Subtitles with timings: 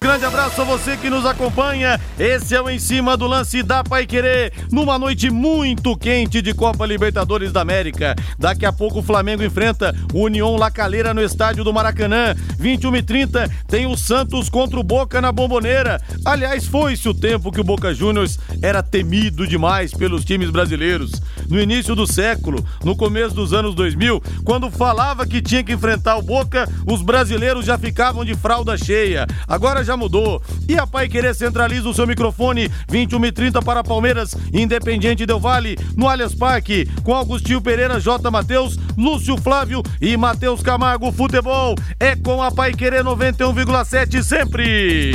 [0.00, 1.98] Grande abraço a você que nos acompanha.
[2.18, 6.52] Esse é o Em Cima do Lance da Pai Querer, numa noite muito quente de
[6.54, 8.14] Copa Libertadores da América.
[8.38, 12.34] Daqui a pouco o Flamengo enfrenta o União La Calera no estádio do Maracanã.
[12.58, 16.00] 21 e 30 tem o Santos contra o Boca na Bomboneira.
[16.24, 21.10] Aliás, foi-se o tempo que o Boca Juniors era temido demais pelos times brasileiros.
[21.48, 26.16] No início do século, no começo dos anos 2000, quando falava que tinha que enfrentar
[26.16, 29.26] o Boca, os brasileiros já ficavam de fralda cheia.
[29.48, 30.42] Agora já mudou.
[30.68, 35.40] E a Pai Querer centraliza o seu microfone 21 e 30 para Palmeiras, Independiente Del
[35.40, 38.30] Vale, no Allianz Parque, com Augustinho Pereira, J.
[38.30, 41.12] Matheus, Lúcio Flávio e Matheus Camargo.
[41.12, 45.14] Futebol é com a Pai Querer 91,7 sempre.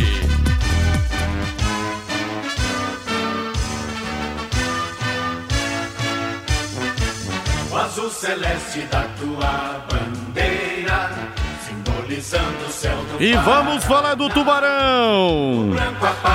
[7.71, 11.09] O azul celeste da tua bandeira,
[11.65, 12.70] simbolizando
[13.19, 15.69] E vamos falar do Tubarão.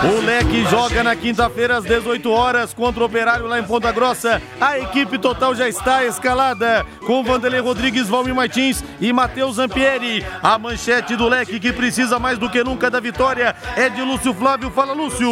[0.05, 4.41] O Leque joga na quinta-feira às 18 horas contra o Operário lá em Ponta Grossa.
[4.61, 10.25] A equipe total já está escalada com Vanderlei Rodrigues, Valmir Martins e Matheus Zampieri.
[10.43, 14.33] A manchete do Leque que precisa mais do que nunca da vitória é de Lúcio
[14.33, 14.71] Flávio.
[14.71, 15.29] Fala, Lúcio.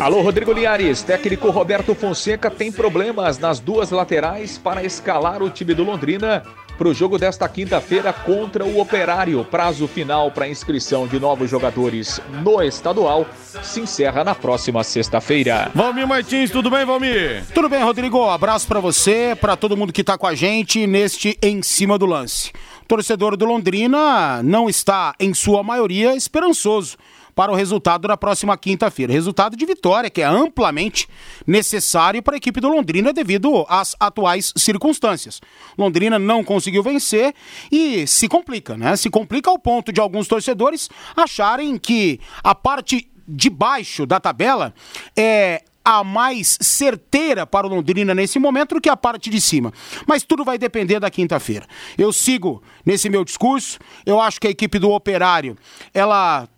[0.00, 1.02] Alô, Rodrigo Linhares.
[1.02, 6.42] Técnico Roberto Fonseca tem problemas nas duas laterais para escalar o time do Londrina
[6.78, 9.44] para o jogo desta quinta-feira contra o Operário.
[9.44, 13.26] Prazo final para inscrição de novos jogadores no estadual
[13.62, 15.70] se encerra na próxima sexta-feira.
[15.74, 17.44] Valmir Martins, tudo bem, Valmir?
[17.54, 18.28] Tudo bem, Rodrigo?
[18.28, 22.06] Abraço para você, para todo mundo que tá com a gente neste Em Cima do
[22.06, 22.50] Lance.
[22.82, 26.96] O torcedor do Londrina não está, em sua maioria, esperançoso
[27.38, 29.12] para o resultado da próxima quinta-feira.
[29.12, 31.06] Resultado de vitória, que é amplamente
[31.46, 35.40] necessário para a equipe do Londrina devido às atuais circunstâncias.
[35.78, 37.32] Londrina não conseguiu vencer
[37.70, 38.96] e se complica, né?
[38.96, 44.74] Se complica ao ponto de alguns torcedores acharem que a parte de baixo da tabela
[45.16, 49.72] é a mais certeira para o Londrina nesse momento do que a parte de cima.
[50.08, 51.68] Mas tudo vai depender da quinta-feira.
[51.96, 53.78] Eu sigo nesse meu discurso.
[54.04, 55.56] Eu acho que a equipe do Operário,
[55.94, 56.48] ela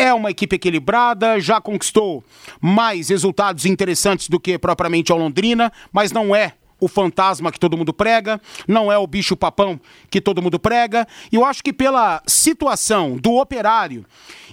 [0.00, 2.24] é uma equipe equilibrada, já conquistou
[2.58, 7.76] mais resultados interessantes do que propriamente a Londrina, mas não é o fantasma que todo
[7.76, 9.78] mundo prega, não é o bicho papão
[10.08, 11.06] que todo mundo prega.
[11.30, 14.06] E eu acho que pela situação do operário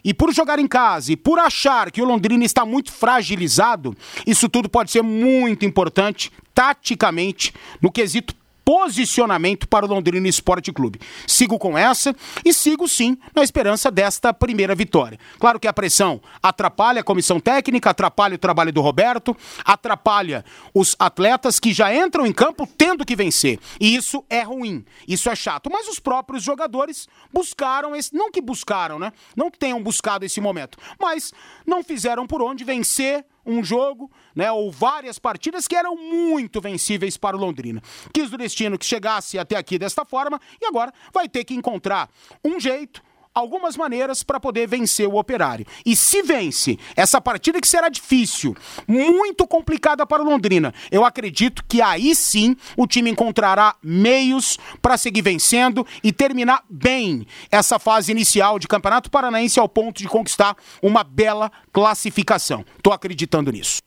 [0.04, 4.50] e por jogar em casa e por achar que o Londrina está muito fragilizado, isso
[4.50, 8.36] tudo pode ser muito importante taticamente no quesito
[8.68, 11.00] posicionamento para o Londrina Esporte Clube.
[11.26, 12.14] Sigo com essa
[12.44, 15.18] e sigo sim na esperança desta primeira vitória.
[15.40, 19.34] Claro que a pressão atrapalha a comissão técnica, atrapalha o trabalho do Roberto,
[19.64, 23.58] atrapalha os atletas que já entram em campo tendo que vencer.
[23.80, 25.70] E isso é ruim, isso é chato.
[25.72, 29.14] Mas os próprios jogadores buscaram esse, não que buscaram, né?
[29.34, 31.32] Não que tenham buscado esse momento, mas
[31.66, 37.18] não fizeram por onde vencer um jogo, né, ou várias partidas que eram muito vencíveis
[37.18, 37.82] para o Londrina.
[38.14, 42.10] Quis do destino que chegasse até aqui desta forma e agora vai ter que encontrar
[42.44, 43.02] um jeito,
[43.38, 45.66] algumas maneiras para poder vencer o Operário.
[45.86, 48.56] E se vence essa partida que será difícil,
[48.88, 54.98] muito complicada para o Londrina, eu acredito que aí sim o time encontrará meios para
[54.98, 60.56] seguir vencendo e terminar bem essa fase inicial de Campeonato Paranaense ao ponto de conquistar
[60.82, 62.66] uma bela classificação.
[62.82, 63.87] Tô acreditando nisso.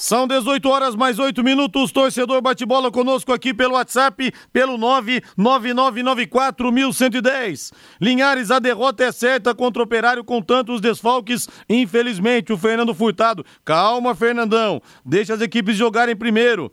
[0.00, 1.90] São 18 horas mais 8 minutos.
[1.90, 7.72] Torcedor bate bola conosco aqui pelo WhatsApp, pelo 999941110.
[8.00, 11.48] Linhares, a derrota é certa contra o Operário com tantos desfalques.
[11.68, 13.44] Infelizmente, o Fernando Furtado.
[13.64, 14.80] Calma, Fernandão.
[15.04, 16.70] Deixa as equipes jogarem primeiro.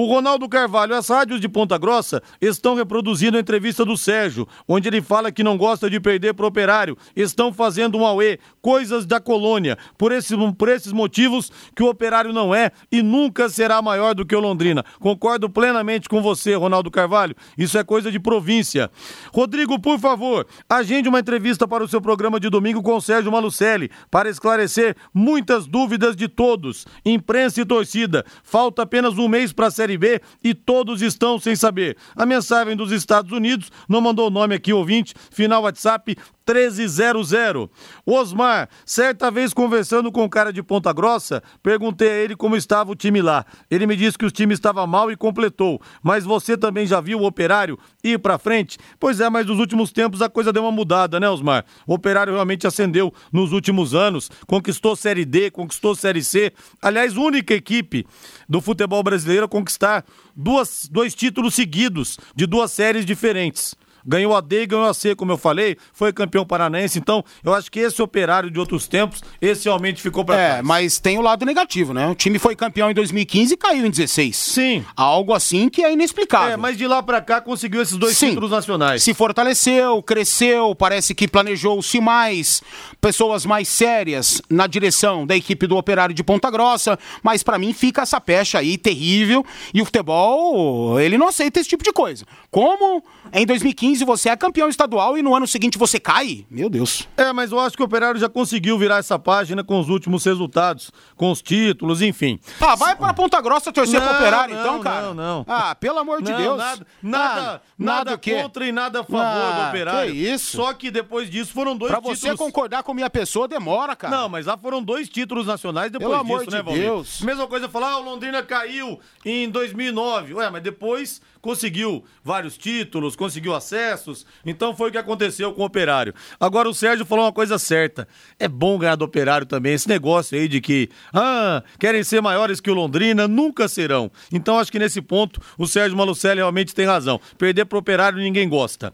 [0.00, 4.88] O Ronaldo Carvalho, as rádios de Ponta Grossa estão reproduzindo a entrevista do Sérgio, onde
[4.88, 6.96] ele fala que não gosta de perder pro operário.
[7.16, 9.76] Estão fazendo um auê, coisas da colônia.
[9.98, 14.24] Por, esse, por esses motivos que o operário não é e nunca será maior do
[14.24, 14.84] que o Londrina.
[15.00, 17.34] Concordo plenamente com você, Ronaldo Carvalho.
[17.58, 18.92] Isso é coisa de província.
[19.34, 23.32] Rodrigo, por favor, agende uma entrevista para o seu programa de domingo com o Sérgio
[23.32, 28.24] Malucelli para esclarecer muitas dúvidas de todos, imprensa e torcida.
[28.44, 31.96] Falta apenas um mês para a B e todos estão sem saber.
[32.14, 36.16] A mensagem dos Estados Unidos não mandou o nome aqui, ouvinte, final WhatsApp
[36.52, 37.68] 1300.
[38.06, 42.90] Osmar, certa vez conversando com um cara de Ponta Grossa, perguntei a ele como estava
[42.90, 43.44] o time lá.
[43.70, 45.80] Ele me disse que o time estava mal e completou.
[46.02, 48.78] Mas você também já viu o Operário ir para frente?
[48.98, 51.64] Pois é, mas nos últimos tempos a coisa deu uma mudada, né, Osmar?
[51.86, 56.52] O Operário realmente acendeu nos últimos anos, conquistou Série D, conquistou Série C.
[56.80, 58.06] Aliás, única equipe
[58.48, 60.04] do futebol brasileiro a conquistar
[60.34, 63.76] duas, dois títulos seguidos de duas séries diferentes
[64.08, 66.98] ganhou a D e ganhou a C, como eu falei, foi campeão paranaense.
[66.98, 70.66] Então, eu acho que esse operário de outros tempos, esse realmente ficou para É, trás.
[70.66, 72.08] mas tem o lado negativo, né?
[72.08, 74.34] O time foi campeão em 2015 e caiu em 16.
[74.34, 74.84] Sim.
[74.96, 76.54] Algo assim que é inexplicável.
[76.54, 78.30] É, mas de lá para cá conseguiu esses dois Sim.
[78.30, 79.02] títulos nacionais.
[79.02, 82.62] Se fortaleceu, cresceu, parece que planejou-se mais,
[83.00, 87.74] pessoas mais sérias na direção da equipe do Operário de Ponta Grossa, mas para mim
[87.74, 89.44] fica essa pecha aí terrível
[89.74, 92.24] e o futebol, ele não aceita esse tipo de coisa.
[92.50, 93.02] Como
[93.32, 96.46] em 2015 você é campeão estadual e no ano seguinte você cai?
[96.50, 97.08] Meu Deus.
[97.16, 100.24] É, mas eu acho que o Operário já conseguiu virar essa página com os últimos
[100.24, 102.38] resultados, com os títulos, enfim.
[102.60, 105.02] Ah, vai pra Ponta Grossa torcer não, pro Operário não, então, cara.
[105.02, 105.44] Não, não.
[105.48, 106.58] Ah, pelo amor de não, Deus.
[106.58, 110.12] Nada, nada, ah, nada, nada contra e nada a favor ah, do Operário.
[110.12, 110.56] Que isso?
[110.56, 112.20] Só que depois disso foram dois pra títulos.
[112.20, 114.16] Pra você concordar com minha pessoa demora, cara.
[114.16, 116.82] Não, mas lá foram dois títulos nacionais depois pelo disso, amor de né, Valdir?
[116.82, 117.20] Deus.
[117.20, 120.34] Mesma coisa falar, ah, o Londrina caiu em 2009.
[120.34, 124.26] Ué, mas depois conseguiu vários títulos, conseguiu acessos.
[124.44, 126.14] Então foi o que aconteceu com o Operário.
[126.38, 128.06] Agora o Sérgio falou uma coisa certa.
[128.38, 129.74] É bom ganhar do Operário também.
[129.74, 134.10] Esse negócio aí de que, ah, querem ser maiores que o Londrina, nunca serão.
[134.32, 137.20] Então acho que nesse ponto o Sérgio Malucelli realmente tem razão.
[137.36, 138.92] Perder pro Operário ninguém gosta.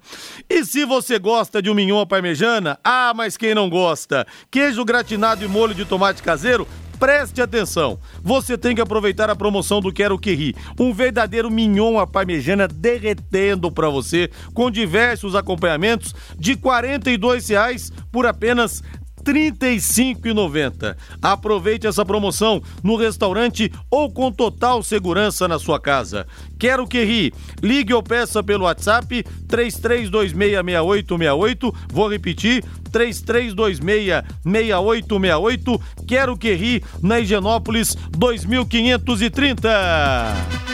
[0.48, 4.26] E se você gosta de um mignon parmejana, ah, mas quem não gosta?
[4.50, 6.66] Queijo gratinado e molho de tomate caseiro,
[7.04, 11.98] Preste atenção, você tem que aproveitar a promoção do Quero Que Ri, um verdadeiro mignon
[11.98, 18.82] à parmejana derretendo para você, com diversos acompanhamentos de R$ 42,00 por apenas
[19.26, 20.96] R$ 35,90.
[21.22, 26.26] Aproveite essa promoção no restaurante ou com total segurança na sua casa.
[26.58, 27.32] Quero que ri.
[27.62, 31.74] Ligue ou peça pelo WhatsApp 33266868.
[31.92, 35.80] Vou repetir: 33266868.
[36.06, 40.73] Quero que ri na Higienópolis 2530.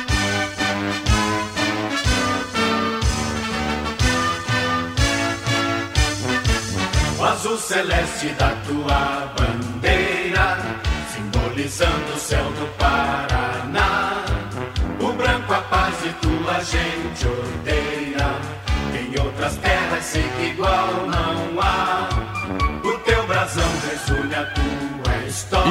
[7.51, 10.59] Azul celeste da tua bandeira,
[11.13, 14.25] simbolizando o céu do Paraná.
[15.01, 17.10] O branco a paz e tua gente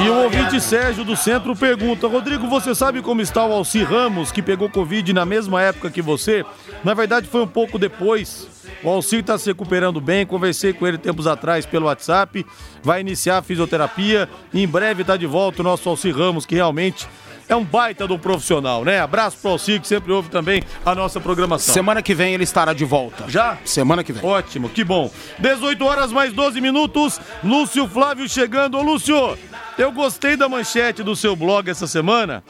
[0.04, 4.32] E o ouvinte Sérgio do Centro pergunta: Rodrigo, você sabe como está o Alci Ramos,
[4.32, 6.44] que pegou Covid na mesma época que você?
[6.84, 8.48] Na verdade, foi um pouco depois.
[8.82, 12.46] O Alcir está se recuperando bem, conversei com ele tempos atrás pelo WhatsApp,
[12.82, 16.54] vai iniciar a fisioterapia e em breve está de volta o nosso Alcir Ramos, que
[16.54, 17.06] realmente
[17.50, 19.00] é um baita do profissional, né?
[19.00, 21.74] Abraço pro Alcir, que sempre ouve também a nossa programação.
[21.74, 23.24] Semana que vem ele estará de volta.
[23.28, 23.58] Já?
[23.64, 24.24] Semana que vem.
[24.24, 25.10] Ótimo, que bom.
[25.40, 28.78] 18 horas mais 12 minutos, Lúcio Flávio chegando.
[28.78, 29.36] Ô Lúcio,
[29.82, 32.44] eu gostei da manchete do seu blog essa semana,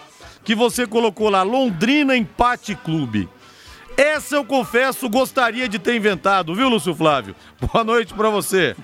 [0.44, 3.28] que você colocou lá, Londrina Empate Clube.
[3.96, 7.34] Essa eu confesso, gostaria de ter inventado, viu, Lúcio Flávio?
[7.60, 8.74] Boa noite para você.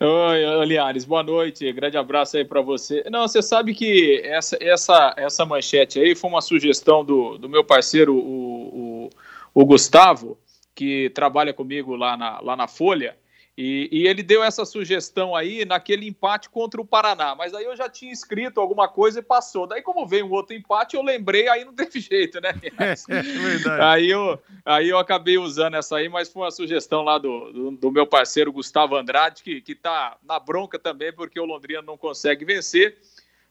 [0.00, 3.04] Oi, Liares, boa noite, grande abraço aí para você.
[3.10, 7.64] Não, você sabe que essa, essa, essa manchete aí foi uma sugestão do, do meu
[7.64, 9.10] parceiro, o, o,
[9.54, 10.36] o Gustavo,
[10.74, 13.16] que trabalha comigo lá na, lá na Folha,
[13.56, 17.76] e, e, ele deu essa sugestão aí naquele empate contra o Paraná, mas aí eu
[17.76, 19.64] já tinha escrito alguma coisa e passou.
[19.64, 22.52] Daí, como veio um outro empate, eu lembrei, aí não teve jeito, né?
[23.08, 23.82] É, verdade.
[23.82, 27.70] Aí eu, aí eu acabei usando essa aí, mas foi uma sugestão lá do, do,
[27.70, 31.96] do, meu parceiro Gustavo Andrade, que, que tá na bronca também, porque o Londrina não
[31.96, 32.98] consegue vencer.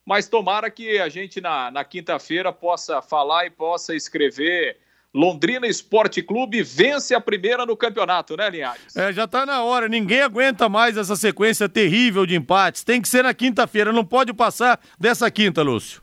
[0.06, 4.78] Mas tomara que a gente na, na quinta-feira possa falar e possa escrever
[5.14, 8.96] Londrina Esporte Clube vence a primeira no campeonato, né, Linhares?
[8.96, 9.88] É, já tá na hora.
[9.88, 12.84] Ninguém aguenta mais essa sequência terrível de empates.
[12.84, 16.02] Tem que ser na quinta-feira, não pode passar dessa quinta, Lúcio.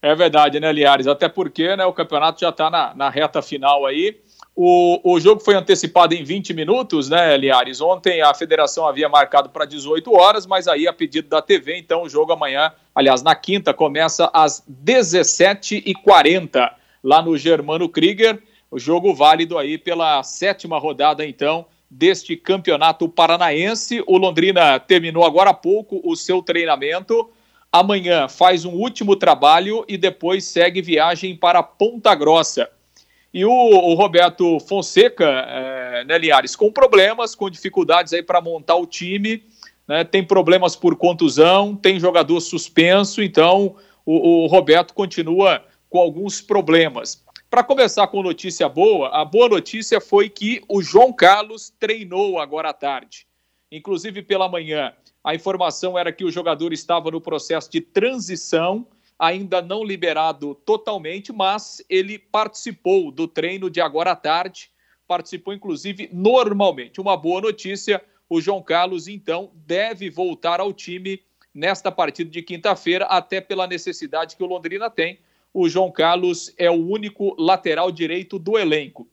[0.00, 1.06] É verdade, né, Linhares?
[1.06, 4.18] Até porque né, o campeonato já tá na, na reta final aí.
[4.56, 7.80] O, o jogo foi antecipado em 20 minutos, né, Linhares?
[7.80, 12.02] Ontem a federação havia marcado para 18 horas, mas aí a pedido da TV, então
[12.02, 18.42] o jogo amanhã, aliás, na quinta, começa às 17h40 lá no Germano Krieger.
[18.70, 24.02] O jogo válido aí pela sétima rodada, então, deste campeonato paranaense.
[24.06, 27.30] O Londrina terminou agora há pouco o seu treinamento.
[27.70, 32.68] Amanhã faz um último trabalho e depois segue viagem para Ponta Grossa.
[33.32, 38.76] E o, o Roberto Fonseca, é, né, Liares, com problemas, com dificuldades aí para montar
[38.76, 39.42] o time,
[39.88, 46.40] né, tem problemas por contusão, tem jogador suspenso, então o, o Roberto continua com alguns
[46.40, 47.22] problemas.
[47.50, 52.70] Para começar com notícia boa, a boa notícia foi que o João Carlos treinou agora
[52.70, 53.26] à tarde.
[53.70, 58.86] Inclusive pela manhã, a informação era que o jogador estava no processo de transição,
[59.18, 64.70] ainda não liberado totalmente, mas ele participou do treino de agora à tarde,
[65.06, 67.02] participou inclusive normalmente.
[67.02, 71.20] Uma boa notícia, o João Carlos então deve voltar ao time
[71.52, 75.18] nesta partida de quinta-feira, até pela necessidade que o Londrina tem
[75.52, 79.08] o João Carlos é o único lateral direito do elenco.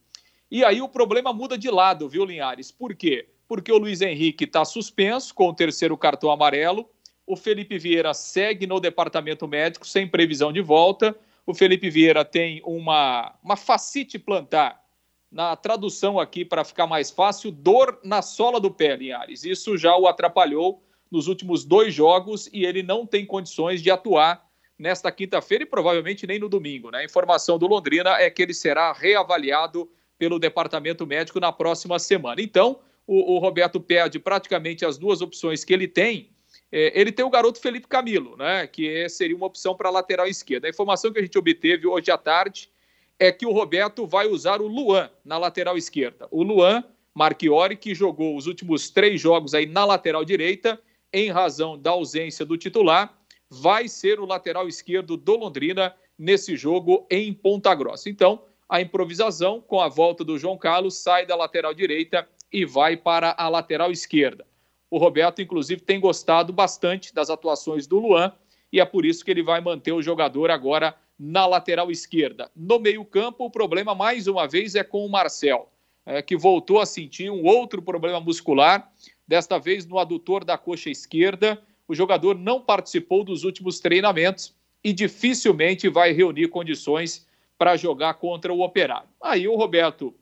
[0.50, 2.72] E aí o problema muda de lado, viu, Linhares?
[2.72, 3.28] Por quê?
[3.48, 6.90] Porque o Luiz Henrique está suspenso com o terceiro cartão amarelo.
[7.28, 11.16] O Felipe Vieira segue no departamento médico sem previsão de volta.
[11.46, 14.84] O Felipe Vieira tem uma, uma facite plantar.
[15.32, 19.44] Na tradução aqui, para ficar mais fácil, dor na sola do pé, Linhares.
[19.44, 24.49] Isso já o atrapalhou nos últimos dois jogos e ele não tem condições de atuar
[24.80, 26.90] nesta quinta-feira e provavelmente nem no domingo.
[26.90, 27.00] Né?
[27.00, 32.42] A informação do Londrina é que ele será reavaliado pelo departamento médico na próxima semana.
[32.42, 36.30] Então, o, o Roberto perde praticamente as duas opções que ele tem.
[36.72, 40.68] É, ele tem o garoto Felipe Camilo, né, que seria uma opção para lateral esquerda.
[40.68, 42.70] A informação que a gente obteve hoje à tarde
[43.18, 46.28] é que o Roberto vai usar o Luan na lateral esquerda.
[46.32, 46.84] O Luan
[47.14, 50.80] Marchiori, que jogou os últimos três jogos aí na lateral direita,
[51.12, 53.19] em razão da ausência do titular,
[53.50, 58.10] vai ser o lateral esquerdo do Londrina nesse jogo em Ponta Grossa.
[58.10, 62.96] Então, a improvisação com a volta do João Carlos sai da lateral direita e vai
[62.96, 64.46] para a lateral esquerda.
[64.92, 68.32] O Roberto, inclusive, tem gostado bastante das atuações do Luan
[68.72, 72.50] e é por isso que ele vai manter o jogador agora na lateral esquerda.
[72.56, 75.70] No meio-campo, o problema, mais uma vez, é com o Marcel,
[76.06, 78.92] é, que voltou a sentir um outro problema muscular,
[79.28, 84.54] desta vez no adutor da coxa esquerda o jogador não participou dos últimos treinamentos
[84.84, 87.28] e dificilmente vai reunir condições
[87.58, 89.10] para jogar contra o Operário.
[89.20, 90.14] Aí o Roberto,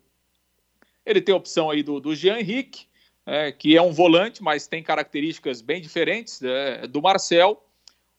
[1.04, 2.86] ele tem a opção aí do, do Jean Henrique,
[3.26, 7.62] é, que é um volante, mas tem características bem diferentes é, do Marcel.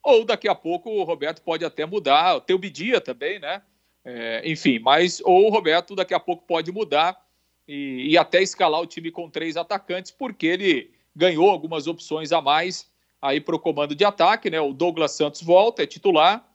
[0.03, 3.63] Ou daqui a pouco o Roberto pode até mudar, tem o Bidia também, né?
[4.05, 7.19] É, enfim, mas ou o Roberto daqui a pouco pode mudar
[7.67, 12.39] e, e até escalar o time com três atacantes, porque ele ganhou algumas opções a
[12.39, 12.87] mais
[13.21, 14.59] aí para o comando de ataque, né?
[14.59, 16.45] O Douglas Santos volta, é titular.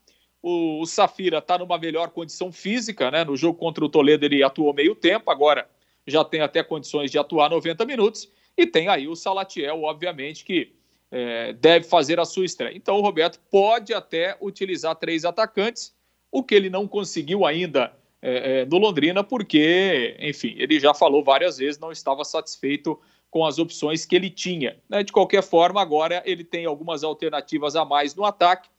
[0.41, 3.23] O, o Safira está numa melhor condição física, né?
[3.23, 5.67] No jogo contra o Toledo ele atuou meio tempo, agora
[6.07, 8.29] já tem até condições de atuar 90 minutos.
[8.57, 10.73] E tem aí o Salatiel, obviamente, que
[11.11, 12.75] é, deve fazer a sua estreia.
[12.75, 15.93] Então o Roberto pode até utilizar três atacantes,
[16.31, 21.23] o que ele não conseguiu ainda é, é, no Londrina, porque, enfim, ele já falou
[21.23, 24.81] várias vezes, não estava satisfeito com as opções que ele tinha.
[24.89, 25.03] Né?
[25.03, 28.69] De qualquer forma, agora ele tem algumas alternativas a mais no ataque.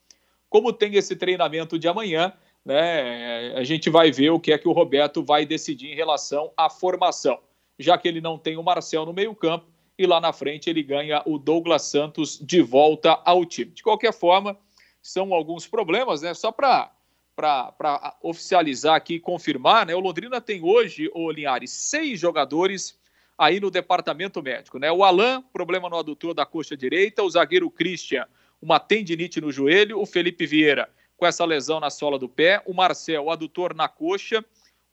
[0.48, 2.32] Como tem esse treinamento de amanhã,
[2.64, 6.52] né, a gente vai ver o que é que o Roberto vai decidir em relação
[6.56, 7.38] à formação,
[7.78, 9.66] já que ele não tem o Marcel no meio-campo
[9.98, 13.72] e lá na frente ele ganha o Douglas Santos de volta ao time.
[13.72, 14.58] De qualquer forma,
[15.00, 16.34] são alguns problemas, né?
[16.34, 16.90] Só para
[18.22, 19.94] oficializar aqui e confirmar, né?
[19.94, 22.98] O Londrina tem hoje, o Linhares, seis jogadores
[23.38, 24.90] aí no departamento médico, né?
[24.90, 28.26] O Alain, problema no adutor da coxa direita, o zagueiro Christian,
[28.60, 32.74] uma tendinite no joelho, o Felipe Vieira com essa lesão na sola do pé, o
[32.74, 34.44] Marcel, o adutor na coxa,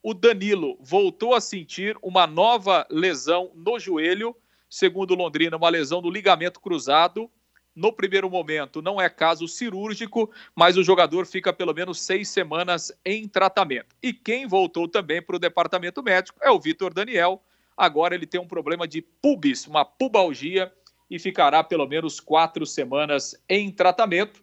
[0.02, 4.36] o Danilo voltou a sentir uma nova lesão no joelho,
[4.70, 7.30] segundo Londrina, uma lesão do ligamento cruzado.
[7.76, 12.92] No primeiro momento, não é caso cirúrgico, mas o jogador fica pelo menos seis semanas
[13.04, 13.96] em tratamento.
[14.02, 17.42] E quem voltou também para o departamento médico é o Vitor Daniel,
[17.77, 20.72] Agora ele tem um problema de pubis, uma pubalgia,
[21.10, 24.39] e ficará pelo menos quatro semanas em tratamento.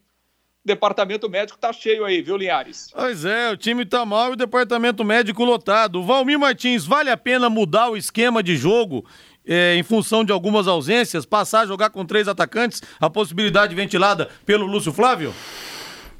[0.63, 2.91] O departamento médico tá cheio aí, viu, Linhares?
[2.93, 6.03] Pois é, o time tá mal e o departamento médico lotado.
[6.03, 9.05] Valmir Martins, vale a pena mudar o esquema de jogo
[9.45, 14.29] é, em função de algumas ausências, passar a jogar com três atacantes, a possibilidade ventilada
[14.45, 15.33] pelo Lúcio Flávio?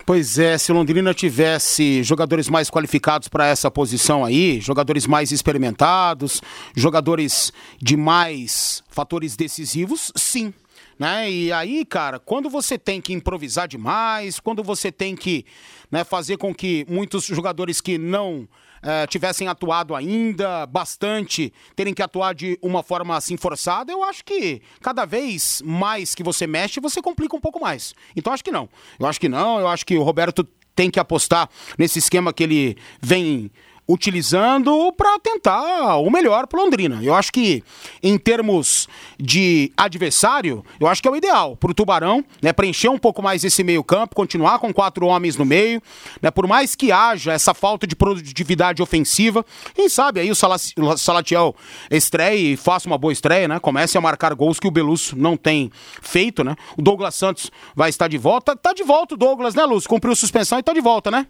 [0.05, 6.41] Pois é, se Londrina tivesse jogadores mais qualificados para essa posição aí, jogadores mais experimentados,
[6.75, 10.53] jogadores de mais fatores decisivos, sim.
[10.97, 11.31] Né?
[11.31, 15.45] E aí, cara, quando você tem que improvisar demais, quando você tem que
[15.89, 18.47] né, fazer com que muitos jogadores que não
[18.81, 24.23] uh, tivessem atuado ainda bastante, terem que atuar de uma forma assim forçada, eu acho
[24.23, 27.93] que cada vez mais que você mexe, você complica um pouco mais.
[28.15, 28.69] Então acho que não.
[28.99, 32.43] Eu acho que não, eu acho que o Roberto tem que apostar nesse esquema que
[32.43, 33.51] ele vem
[33.91, 36.99] utilizando para tentar o melhor para Londrina.
[37.03, 37.63] Eu acho que
[38.01, 38.87] em termos
[39.19, 43.21] de adversário, eu acho que é o ideal para o Tubarão, né, preencher um pouco
[43.21, 45.81] mais esse meio-campo, continuar com quatro homens no meio,
[46.21, 51.55] né, por mais que haja essa falta de produtividade ofensiva, quem sabe aí o Salatiel
[51.89, 53.59] estreie e faça uma boa estreia, né?
[53.59, 55.71] Comece a marcar gols que o Belusso não tem
[56.01, 56.55] feito, né?
[56.77, 58.55] O Douglas Santos vai estar de volta.
[58.55, 59.89] Tá de volta o Douglas, né, Lúcio?
[59.89, 61.27] Cumpriu suspensão e tá de volta, né?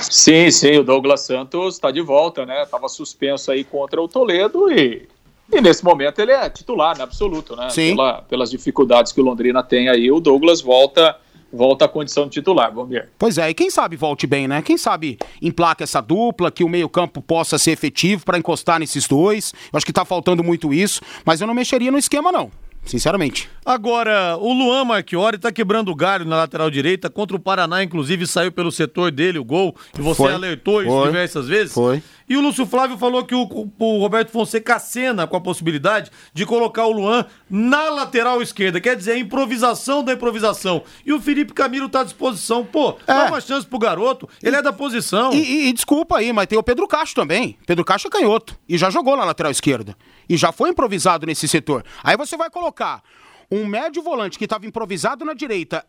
[0.00, 2.64] Sim, sim, o Douglas Santos está de volta, né?
[2.66, 5.08] Tava suspenso aí contra o Toledo e,
[5.52, 7.04] e nesse momento ele é titular, né?
[7.04, 7.68] Absoluto, né?
[7.70, 7.90] Sim.
[7.90, 11.16] Pela, pelas dificuldades que o Londrina tem aí, o Douglas volta
[11.52, 13.08] volta à condição de titular, vamos ver.
[13.18, 14.62] Pois é, e quem sabe volte bem, né?
[14.62, 19.52] Quem sabe emplaca essa dupla, que o meio-campo possa ser efetivo para encostar nesses dois.
[19.72, 22.50] Eu acho que tá faltando muito isso, mas eu não mexeria no esquema, não
[22.84, 23.48] sinceramente.
[23.64, 28.26] Agora, o Luan Marchiori tá quebrando o galho na lateral direita, contra o Paraná, inclusive
[28.26, 30.32] saiu pelo setor dele o gol, e você Foi.
[30.32, 31.06] alertou Foi.
[31.06, 31.72] diversas vezes.
[31.72, 32.02] Foi.
[32.30, 33.42] E o Lúcio Flávio falou que o,
[33.76, 38.94] o, Roberto Fonseca cena com a possibilidade de colocar o Luan na lateral esquerda, quer
[38.94, 40.84] dizer, a improvisação da improvisação.
[41.04, 42.64] E o Felipe Camilo tá à disposição.
[42.64, 43.12] Pô, é.
[43.12, 45.32] dá uma chance pro garoto, ele e, é da posição.
[45.32, 47.58] E, e, e, desculpa aí, mas tem o Pedro Castro também.
[47.66, 49.96] Pedro Castro é canhoto e já jogou na lateral esquerda.
[50.28, 51.84] E já foi improvisado nesse setor.
[52.00, 53.02] Aí você vai colocar
[53.50, 55.84] um médio volante que estava improvisado na direita,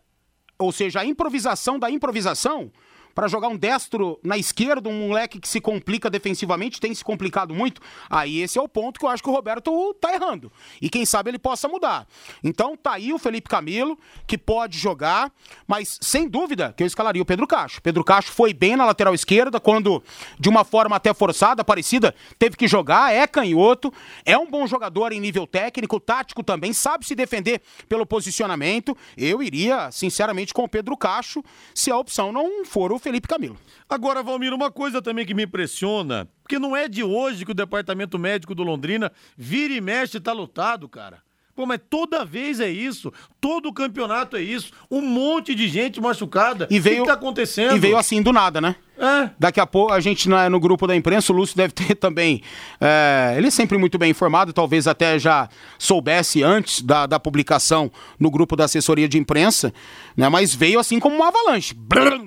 [0.58, 2.72] ou seja, a improvisação da improvisação
[3.14, 7.54] para jogar um destro na esquerda, um moleque que se complica defensivamente, tem se complicado
[7.54, 10.52] muito, aí esse é o ponto que eu acho que o Roberto tá errando.
[10.80, 12.06] E quem sabe ele possa mudar.
[12.42, 15.32] Então tá aí o Felipe Camilo, que pode jogar,
[15.66, 17.82] mas sem dúvida que eu escalaria o Pedro Cacho.
[17.82, 20.02] Pedro Cacho foi bem na lateral esquerda, quando
[20.38, 23.92] de uma forma até forçada, parecida, teve que jogar, é canhoto,
[24.24, 28.96] é um bom jogador em nível técnico, tático também, sabe se defender pelo posicionamento.
[29.16, 31.42] Eu iria, sinceramente, com o Pedro Cacho,
[31.74, 33.58] se a opção não for o Felipe Camilo.
[33.88, 37.54] Agora, Valmir, uma coisa também que me impressiona, porque não é de hoje que o
[37.54, 41.20] departamento médico do Londrina vira e mexe e tá lotado, cara.
[41.54, 43.12] Pô, mas toda vez é isso.
[43.38, 44.72] Todo campeonato é isso.
[44.90, 46.66] Um monte de gente machucada.
[46.70, 47.76] E veio, o que tá acontecendo?
[47.76, 48.74] E veio assim do nada, né?
[49.02, 49.30] É.
[49.36, 52.40] Daqui a pouco a gente no grupo da imprensa, o Lúcio deve ter também.
[52.80, 57.90] É, ele é sempre muito bem informado, talvez até já soubesse antes da, da publicação
[58.16, 59.74] no grupo da assessoria de imprensa,
[60.16, 60.28] né?
[60.28, 61.74] Mas veio assim como uma avalanche.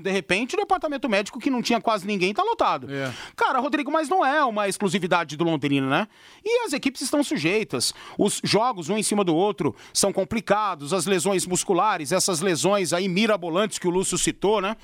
[0.02, 2.92] de repente, o departamento médico que não tinha quase ninguém tá lotado.
[2.92, 3.10] É.
[3.38, 6.08] Cara, Rodrigo, mas não é uma exclusividade do Londrina, né?
[6.44, 7.94] E as equipes estão sujeitas.
[8.18, 10.92] Os jogos, um em cima do outro, são complicados.
[10.92, 14.76] As lesões musculares, essas lesões aí mirabolantes que o Lúcio citou, né?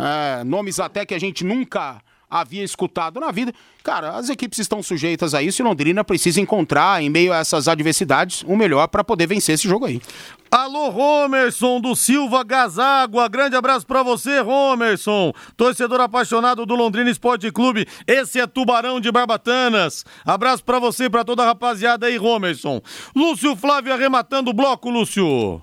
[0.00, 3.52] é, nomes até que a gente nunca havia escutado na vida.
[3.82, 7.66] Cara, as equipes estão sujeitas a isso e Londrina precisa encontrar, em meio a essas
[7.66, 10.00] adversidades, o melhor para poder vencer esse jogo aí.
[10.50, 13.28] Alô, Romerson do Silva Gazágua.
[13.28, 15.32] Grande abraço para você, Romerson.
[15.56, 17.86] Torcedor apaixonado do Londrina Esporte Clube.
[18.06, 20.04] Esse é Tubarão de Barbatanas.
[20.24, 22.80] Abraço para você e para toda a rapaziada aí, Romerson.
[23.14, 25.62] Lúcio Flávio arrematando o bloco, Lúcio.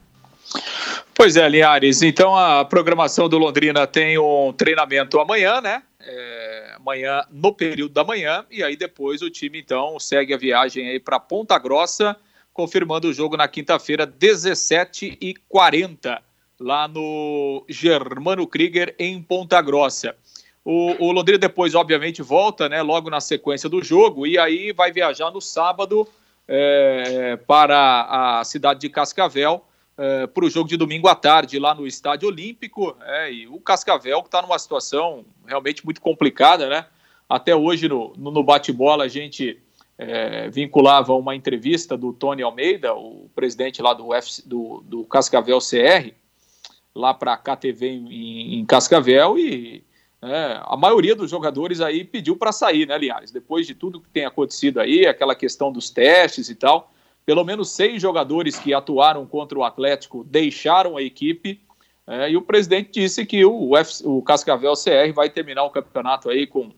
[1.14, 2.02] Pois é, Linhares.
[2.02, 5.84] Então a programação do Londrina tem um treinamento amanhã, né?
[6.00, 10.88] É, amanhã, no período da manhã, e aí depois o time então segue a viagem
[10.88, 12.16] aí para Ponta Grossa,
[12.54, 16.20] confirmando o jogo na quinta-feira, 17h40,
[16.60, 20.16] lá no Germano Krieger, em Ponta Grossa.
[20.64, 24.92] O, o, Londrina depois, obviamente, volta, né, logo na sequência do jogo, e aí vai
[24.92, 26.08] viajar no sábado
[26.48, 29.66] é, para a cidade de Cascavel
[29.98, 32.96] é, para o jogo de domingo à tarde lá no Estádio Olímpico.
[33.02, 36.86] É, e o Cascavel que está numa situação realmente muito complicada, né?
[37.28, 39.60] Até hoje no, no bate-bola a gente
[39.98, 45.60] é, vinculava uma entrevista do Tony Almeida, o presidente lá do, F, do, do Cascavel
[45.60, 46.14] CR,
[46.94, 49.84] lá para a KTV em, em Cascavel e
[50.22, 53.32] é, a maioria dos jogadores aí pediu para sair, né, Linhares?
[53.32, 56.92] Depois de tudo que tem acontecido aí, aquela questão dos testes e tal,
[57.28, 61.60] pelo menos seis jogadores que atuaram contra o Atlético deixaram a equipe.
[62.08, 66.30] É, e o presidente disse que o, F, o Cascavel CR vai terminar o campeonato
[66.30, 66.72] aí com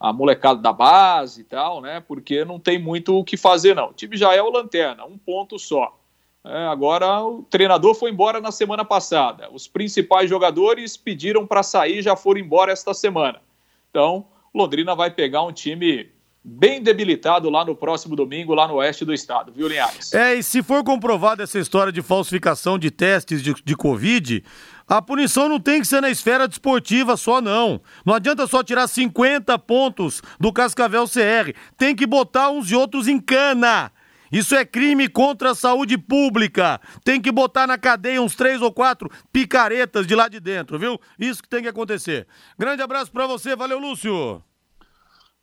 [0.00, 2.00] a molecada da base e tal, né?
[2.00, 3.90] Porque não tem muito o que fazer, não.
[3.90, 5.96] O time já é o lanterna, um ponto só.
[6.44, 9.48] É, agora o treinador foi embora na semana passada.
[9.52, 13.40] Os principais jogadores pediram para sair, já foram embora esta semana.
[13.88, 16.10] Então, Londrina vai pegar um time
[16.44, 20.12] bem debilitado lá no próximo domingo, lá no oeste do estado, viu, Linhares?
[20.12, 24.42] É, e se for comprovada essa história de falsificação de testes de, de Covid,
[24.88, 27.80] a punição não tem que ser na esfera desportiva só, não.
[28.04, 31.56] Não adianta só tirar 50 pontos do Cascavel CR.
[31.76, 33.92] Tem que botar uns e outros em cana.
[34.32, 36.80] Isso é crime contra a saúde pública.
[37.04, 40.98] Tem que botar na cadeia uns três ou quatro picaretas de lá de dentro, viu?
[41.18, 42.26] Isso que tem que acontecer.
[42.58, 44.42] Grande abraço para você, valeu, Lúcio.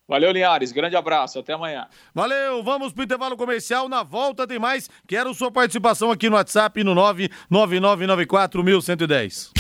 [0.10, 0.72] Valeu, Linhares.
[0.72, 1.38] Grande abraço.
[1.38, 1.86] Até amanhã.
[2.16, 2.64] Valeu.
[2.64, 3.88] Vamos pro intervalo comercial.
[3.88, 4.90] Na volta tem mais.
[5.08, 6.96] Quero sua participação aqui no WhatsApp no
[7.52, 9.52] 999941110.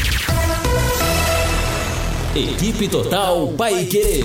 [2.36, 4.24] Equipe Total Paique.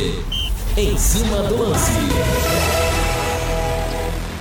[0.79, 2.54] Em cima do lance.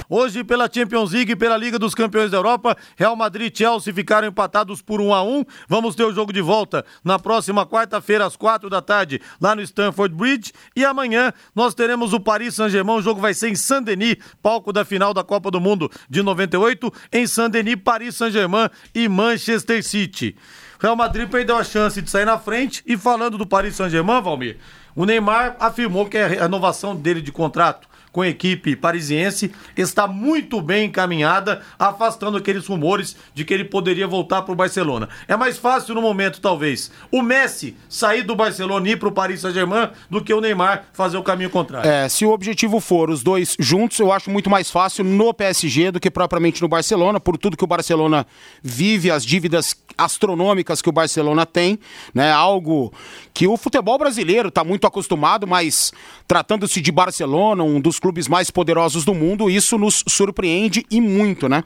[0.09, 3.93] Hoje, pela Champions League e pela Liga dos Campeões da Europa, Real Madrid e Chelsea
[3.93, 8.25] ficaram empatados por 1 a 1 Vamos ter o jogo de volta na próxima quarta-feira,
[8.25, 10.51] às quatro da tarde, lá no Stamford Bridge.
[10.75, 12.97] E amanhã nós teremos o Paris Saint-Germain.
[12.97, 16.91] O jogo vai ser em Saint-Denis, palco da final da Copa do Mundo de 98.
[17.11, 20.35] Em Saint-Denis, Paris Saint-Germain e Manchester City.
[20.79, 22.83] Real Madrid perdeu a chance de sair na frente.
[22.85, 24.57] E falando do Paris Saint-Germain, Valmir,
[24.95, 30.61] o Neymar afirmou que a renovação dele de contrato com a equipe parisiense está muito
[30.61, 35.09] bem encaminhada, afastando aqueles rumores de que ele poderia voltar para o Barcelona.
[35.27, 39.11] É mais fácil no momento, talvez, o Messi sair do Barcelona e ir para o
[39.11, 41.89] Paris Saint-Germain do que o Neymar fazer o caminho contrário.
[41.89, 45.91] É, se o objetivo for os dois juntos, eu acho muito mais fácil no PSG
[45.91, 48.27] do que propriamente no Barcelona, por tudo que o Barcelona
[48.61, 51.79] vive, as dívidas astronômicas que o Barcelona tem,
[52.13, 52.31] né?
[52.31, 52.93] Algo
[53.33, 55.91] que o futebol brasileiro está muito acostumado, mas
[56.27, 61.47] tratando-se de Barcelona, um dos clubes mais poderosos do mundo, isso nos surpreende e muito,
[61.47, 61.63] né?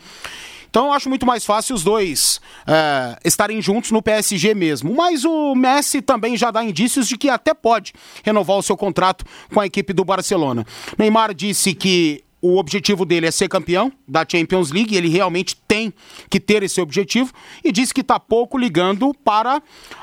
[0.69, 4.93] Então eu acho muito mais fácil os dois é, estarem juntos no PSG mesmo.
[4.93, 7.91] Mas o Messi também já dá indícios de que até pode
[8.23, 10.63] renovar o seu contrato com a equipe do Barcelona.
[10.95, 15.91] Neymar disse que o objetivo dele é ser campeão da Champions League, ele realmente tem
[16.29, 19.59] que ter esse objetivo, e disse que está pouco ligando para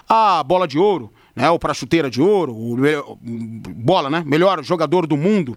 [0.08, 2.76] a bola de ouro, né, ou para a chuteira de ouro, o,
[3.22, 5.56] bola, né, melhor jogador do mundo.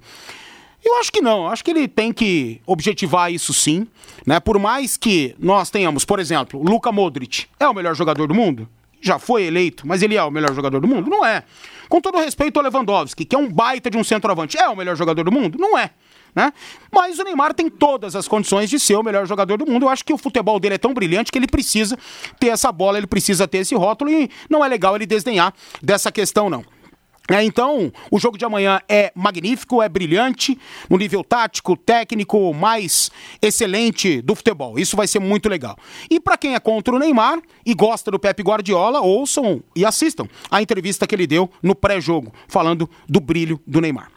[0.84, 3.88] Eu acho que não, acho que ele tem que objetivar isso sim,
[4.26, 4.40] né?
[4.40, 8.70] Por mais que nós tenhamos, por exemplo, Luka Modric é o melhor jogador do mundo,
[9.02, 11.10] já foi eleito, mas ele é o melhor jogador do mundo?
[11.10, 11.44] Não é.
[11.90, 14.96] Com todo respeito ao Lewandowski, que é um baita de um centroavante, é o melhor
[14.96, 15.58] jogador do mundo?
[15.60, 15.92] Não é.
[16.36, 16.54] Né?
[16.92, 19.86] Mas o Neymar tem todas as condições de ser o melhor jogador do mundo.
[19.86, 21.98] Eu acho que o futebol dele é tão brilhante que ele precisa
[22.40, 26.12] ter essa bola, ele precisa ter esse rótulo e não é legal ele desdenhar dessa
[26.12, 26.64] questão, não.
[27.30, 30.58] É, então, o jogo de amanhã é magnífico, é brilhante,
[30.90, 33.12] no nível tático, técnico mais
[33.42, 34.80] excelente do futebol.
[34.80, 35.78] Isso vai ser muito legal.
[36.10, 40.26] E para quem é contra o Neymar e gosta do Pepe Guardiola, ouçam e assistam
[40.50, 44.10] a entrevista que ele deu no pré-jogo, falando do brilho do Neymar.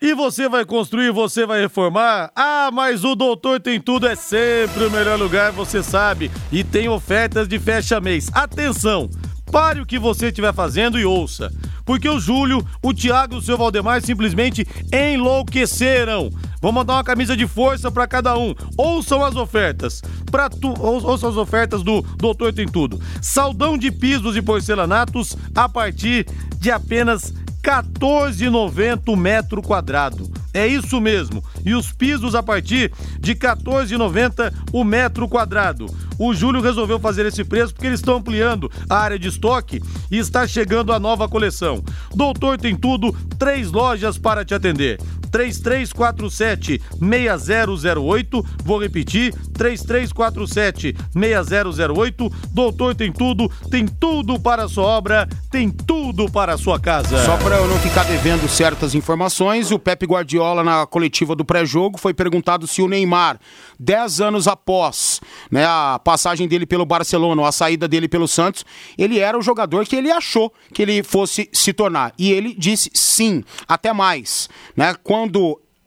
[0.00, 2.30] E você vai construir, você vai reformar?
[2.34, 6.30] Ah, mas o Doutor Tem Tudo é sempre o melhor lugar, você sabe.
[6.52, 8.30] E tem ofertas de fecha mês.
[8.32, 9.10] Atenção!
[9.50, 11.52] Pare o que você estiver fazendo e ouça.
[11.88, 16.28] Porque o Júlio, o Thiago e o seu Valdemar simplesmente enlouqueceram.
[16.60, 18.54] Vou mandar uma camisa de força para cada um.
[18.76, 20.02] Ouçam as ofertas.
[20.30, 23.00] Pra tu, ouçam as ofertas do Doutor Tem Tudo.
[23.22, 26.26] Saldão de pisos e porcelanatos a partir
[26.58, 30.30] de apenas 14,90 metro quadrado.
[30.58, 31.44] É isso mesmo.
[31.64, 32.90] E os pisos a partir
[33.20, 35.86] de 14,90 o metro quadrado.
[36.18, 40.18] O Júlio resolveu fazer esse preço porque eles estão ampliando a área de estoque e
[40.18, 41.80] está chegando a nova coleção.
[42.12, 44.98] Doutor tem tudo, três lojas para te atender.
[45.30, 48.46] 3347 6008.
[48.64, 52.32] Vou repetir: 3347 6008.
[52.52, 57.24] Doutor tem tudo, tem tudo para a sua obra, tem tudo para a sua casa.
[57.24, 61.98] Só para eu não ficar devendo certas informações, o Pepe Guardiola, na coletiva do pré-jogo,
[61.98, 63.38] foi perguntado se o Neymar,
[63.78, 68.64] 10 anos após né, a passagem dele pelo Barcelona, ou a saída dele pelo Santos,
[68.96, 72.12] ele era o jogador que ele achou que ele fosse se tornar.
[72.18, 74.48] E ele disse sim, até mais.
[74.76, 74.94] Né?
[75.02, 75.17] Quando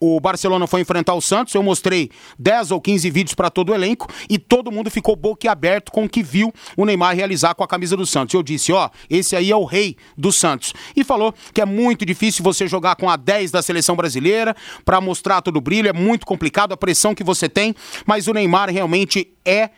[0.03, 3.75] o Barcelona foi enfrentar o Santos, eu mostrei 10 ou 15 vídeos para todo o
[3.75, 7.67] elenco e todo mundo ficou boquiaberto com o que viu o Neymar realizar com a
[7.67, 8.33] camisa do Santos.
[8.33, 10.73] Eu disse, ó, esse aí é o rei do Santos.
[10.95, 14.99] E falou que é muito difícil você jogar com a 10 da seleção brasileira para
[14.99, 18.71] mostrar todo o brilho, é muito complicado a pressão que você tem, mas o Neymar
[18.71, 19.69] realmente é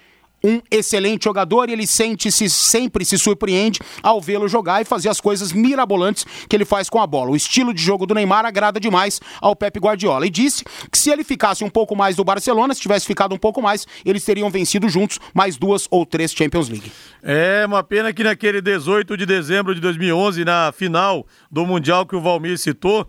[0.44, 5.22] um excelente jogador e ele sente-se sempre se surpreende ao vê-lo jogar e fazer as
[5.22, 7.32] coisas mirabolantes que ele faz com a bola.
[7.32, 11.10] O estilo de jogo do Neymar agrada demais ao Pepe Guardiola e disse que se
[11.10, 14.50] ele ficasse um pouco mais do Barcelona, se tivesse ficado um pouco mais, eles teriam
[14.50, 16.92] vencido juntos mais duas ou três Champions League.
[17.22, 22.16] É uma pena que naquele 18 de dezembro de 2011, na final do Mundial que
[22.16, 23.08] o Valmir citou,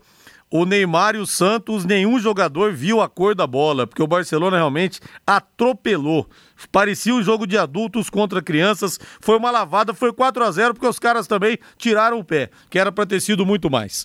[0.55, 4.57] o Neymar e o Santos, nenhum jogador viu a cor da bola, porque o Barcelona
[4.57, 6.31] realmente atropelou.
[6.71, 8.97] Parecia um jogo de adultos contra crianças.
[9.21, 12.79] Foi uma lavada, foi 4 a 0 porque os caras também tiraram o pé, que
[12.79, 14.05] era para ter sido muito mais.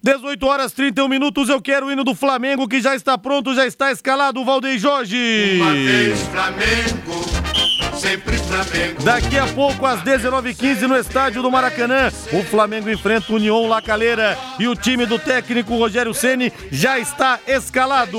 [0.00, 3.66] 18 horas 31 minutos, eu quero o hino do Flamengo que já está pronto, já
[3.66, 5.56] está escalado Valdeir Jorge.
[5.56, 7.41] Uma vez Flamengo
[8.02, 9.02] sempre Flamengo.
[9.04, 13.80] Daqui a pouco, às 19h15, no estádio do Maracanã, o Flamengo enfrenta o União La
[13.80, 18.18] Calera e o time do técnico Rogério Ceni já está escalado.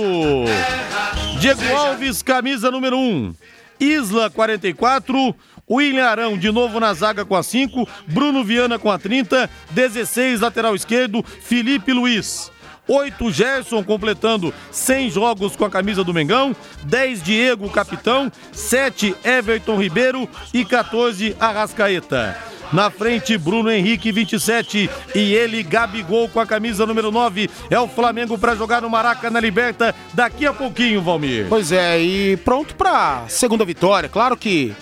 [1.38, 3.36] Diego Alves, camisa número 1.
[3.78, 5.36] Isla 44.
[5.69, 10.41] William Arão de novo na zaga com a 5, Bruno Viana com a 30, 16
[10.41, 12.53] lateral esquerdo, Felipe Luiz.
[12.88, 19.78] 8 Gerson completando 100 jogos com a camisa do Mengão, 10 Diego capitão, 7 Everton
[19.82, 22.38] Ribeiro e 14 Arrascaeta.
[22.74, 24.89] Na frente, Bruno Henrique, 27.
[25.13, 27.48] E ele, Gabigol, com a camisa número 9.
[27.69, 31.46] É o Flamengo para jogar no Maracanã Liberta daqui a pouquinho, Valmir.
[31.48, 34.10] Pois é, e pronto para segunda vitória.
[34.10, 34.74] Claro que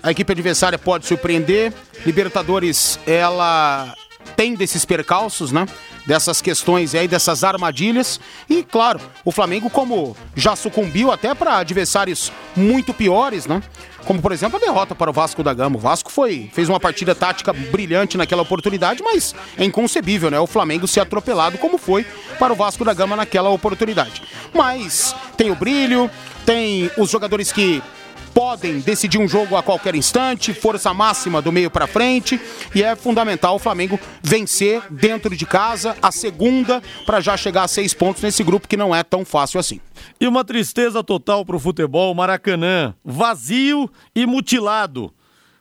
[0.00, 1.72] a equipe adversária pode surpreender.
[2.06, 3.94] Libertadores, ela
[4.40, 5.66] tem desses percalços, né?
[6.06, 8.18] Dessas questões aí, dessas armadilhas.
[8.48, 13.62] E, claro, o Flamengo, como já sucumbiu até para adversários muito piores, né?
[14.06, 15.76] Como, por exemplo, a derrota para o Vasco da Gama.
[15.76, 20.40] O Vasco foi, fez uma partida tática brilhante naquela oportunidade, mas é inconcebível, né?
[20.40, 22.06] O Flamengo ser atropelado como foi
[22.38, 24.22] para o Vasco da Gama naquela oportunidade.
[24.54, 26.10] Mas tem o brilho,
[26.46, 27.82] tem os jogadores que
[28.34, 32.40] podem decidir um jogo a qualquer instante, força máxima do meio para frente,
[32.74, 37.68] e é fundamental o Flamengo vencer dentro de casa a segunda para já chegar a
[37.68, 39.80] seis pontos nesse grupo que não é tão fácil assim.
[40.20, 45.12] E uma tristeza total para o futebol Maracanã, vazio e mutilado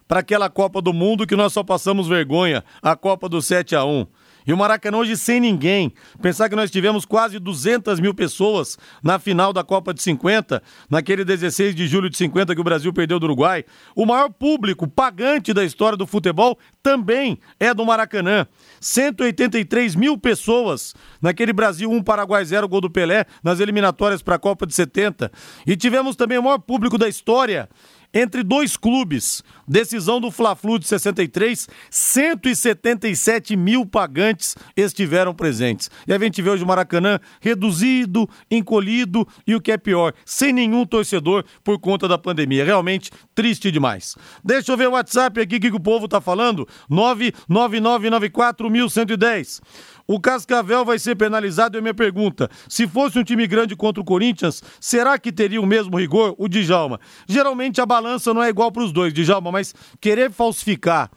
[0.08, 3.86] para aquela Copa do Mundo que nós só passamos vergonha, a Copa do 7 a
[3.86, 4.08] 1.
[4.50, 5.94] E o Maracanã hoje sem ninguém.
[6.24, 11.24] Pensar que nós tivemos quase 200 mil pessoas na final da Copa de 50, naquele
[11.24, 13.64] 16 de julho de 50 que o Brasil perdeu do Uruguai.
[13.96, 18.48] O maior público pagante da história do futebol também é do Maracanã.
[18.82, 24.40] 183 mil pessoas naquele Brasil 1, Paraguai 0, gol do Pelé, nas eliminatórias para a
[24.40, 25.32] Copa de 70.
[25.68, 27.70] E tivemos também o maior público da história
[28.14, 29.44] entre dois clubes.
[29.68, 35.90] Decisão do Fla-Flu de 63, 177 mil pagantes estiveram presentes.
[36.08, 40.52] E a gente vê hoje o Maracanã reduzido, encolhido e o que é pior, sem
[40.52, 42.66] nenhum torcedor por conta da pandemia.
[42.66, 44.16] Realmente triste demais.
[44.44, 46.68] Deixa eu ver o WhatsApp aqui, que, o povo tá falando?
[46.90, 49.62] 999941110.
[50.10, 54.04] O Cascavel vai ser penalizado a minha pergunta: se fosse um time grande contra o
[54.04, 56.34] Corinthians, será que teria o mesmo rigor?
[56.40, 57.00] O Djalma.
[57.28, 61.12] Geralmente a balança não é igual para os dois, Djalma, mas querer falsificar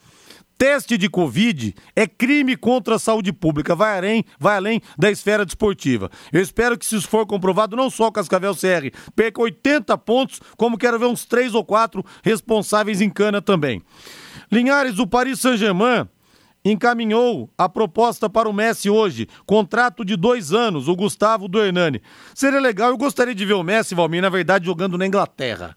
[0.58, 5.46] teste de Covid é crime contra a saúde pública, vai além, vai além da esfera
[5.46, 6.10] desportiva.
[6.30, 10.38] Eu espero que, se isso for comprovado, não só o Cascavel CR perca 80 pontos,
[10.56, 13.82] como quero ver uns 3 ou 4 responsáveis em cana também.
[14.52, 16.06] Linhares, o Paris Saint-Germain
[16.64, 22.00] encaminhou a proposta para o Messi hoje, contrato de dois anos, o Gustavo do Hernani.
[22.34, 25.76] Seria legal, eu gostaria de ver o Messi, Valmir, na verdade, jogando na Inglaterra.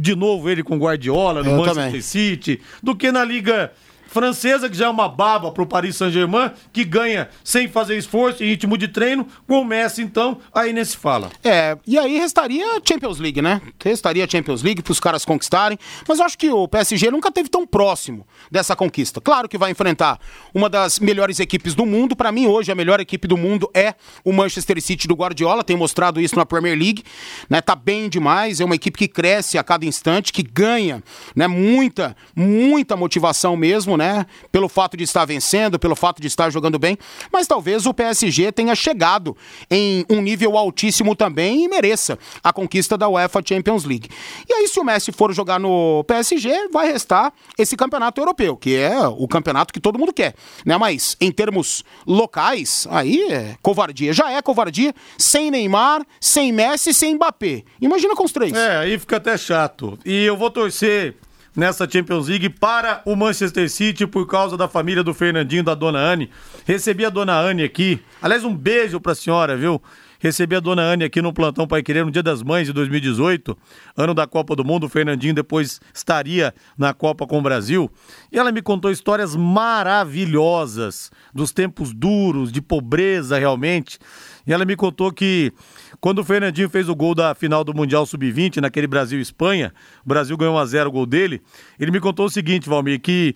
[0.00, 2.00] De novo ele com Guardiola, no Eu Manchester também.
[2.00, 3.72] City, do que na Liga
[4.08, 8.48] Francesa, que já é uma baba pro Paris Saint-Germain, que ganha sem fazer esforço e
[8.48, 11.30] ritmo de treino, com o Messi, então, aí nem se fala.
[11.44, 13.60] É, e aí restaria Champions League, né?
[13.82, 15.78] Restaria Champions League para os caras conquistarem.
[16.08, 19.20] Mas eu acho que o PSG nunca teve tão próximo dessa conquista.
[19.20, 20.18] Claro que vai enfrentar
[20.54, 22.16] uma das melhores equipes do mundo.
[22.16, 23.94] Para mim, hoje, a melhor equipe do mundo é
[24.24, 25.62] o Manchester City do Guardiola.
[25.62, 27.02] Tem mostrado isso na Premier League.
[27.48, 27.60] Né?
[27.60, 28.60] Tá bem demais.
[28.60, 31.02] É uma equipe que cresce a cada instante, que ganha
[31.36, 31.46] né?
[31.46, 34.24] muita, muita motivação mesmo, né?
[34.50, 36.96] Pelo fato de estar vencendo, pelo fato de estar jogando bem.
[37.30, 39.36] Mas talvez o PSG tenha chegado
[39.70, 44.08] em um nível altíssimo também e mereça a conquista da UEFA Champions League.
[44.48, 48.76] E aí, se o Messi for jogar no PSG, vai restar esse campeonato europeu, que
[48.76, 50.34] é o campeonato que todo mundo quer,
[50.64, 50.78] né?
[50.78, 54.12] Mas em termos locais, aí é covardia.
[54.12, 57.64] Já é covardia sem Neymar, sem Messi, sem Mbappé.
[57.80, 58.52] Imagina com os três.
[58.52, 59.98] É, aí fica até chato.
[60.04, 61.16] E eu vou torcer
[61.58, 65.98] nessa Champions League para o Manchester City por causa da família do Fernandinho, da dona
[65.98, 66.30] Anne.
[66.64, 68.00] Recebi a dona Anne aqui.
[68.22, 69.82] Aliás, um beijo pra senhora, viu?
[70.20, 73.58] Recebi a dona Anne aqui no Plantão Pai Querer no Dia das Mães de 2018,
[73.96, 74.86] ano da Copa do Mundo.
[74.86, 77.90] O Fernandinho depois estaria na Copa com o Brasil.
[78.30, 83.98] E ela me contou histórias maravilhosas dos tempos duros, de pobreza realmente.
[84.46, 85.52] E ela me contou que
[86.00, 89.72] quando o Fernandinho fez o gol da final do Mundial Sub-20, naquele Brasil-Espanha,
[90.04, 91.42] o Brasil ganhou 1x0 o gol dele,
[91.78, 93.34] ele me contou o seguinte, Valmir, que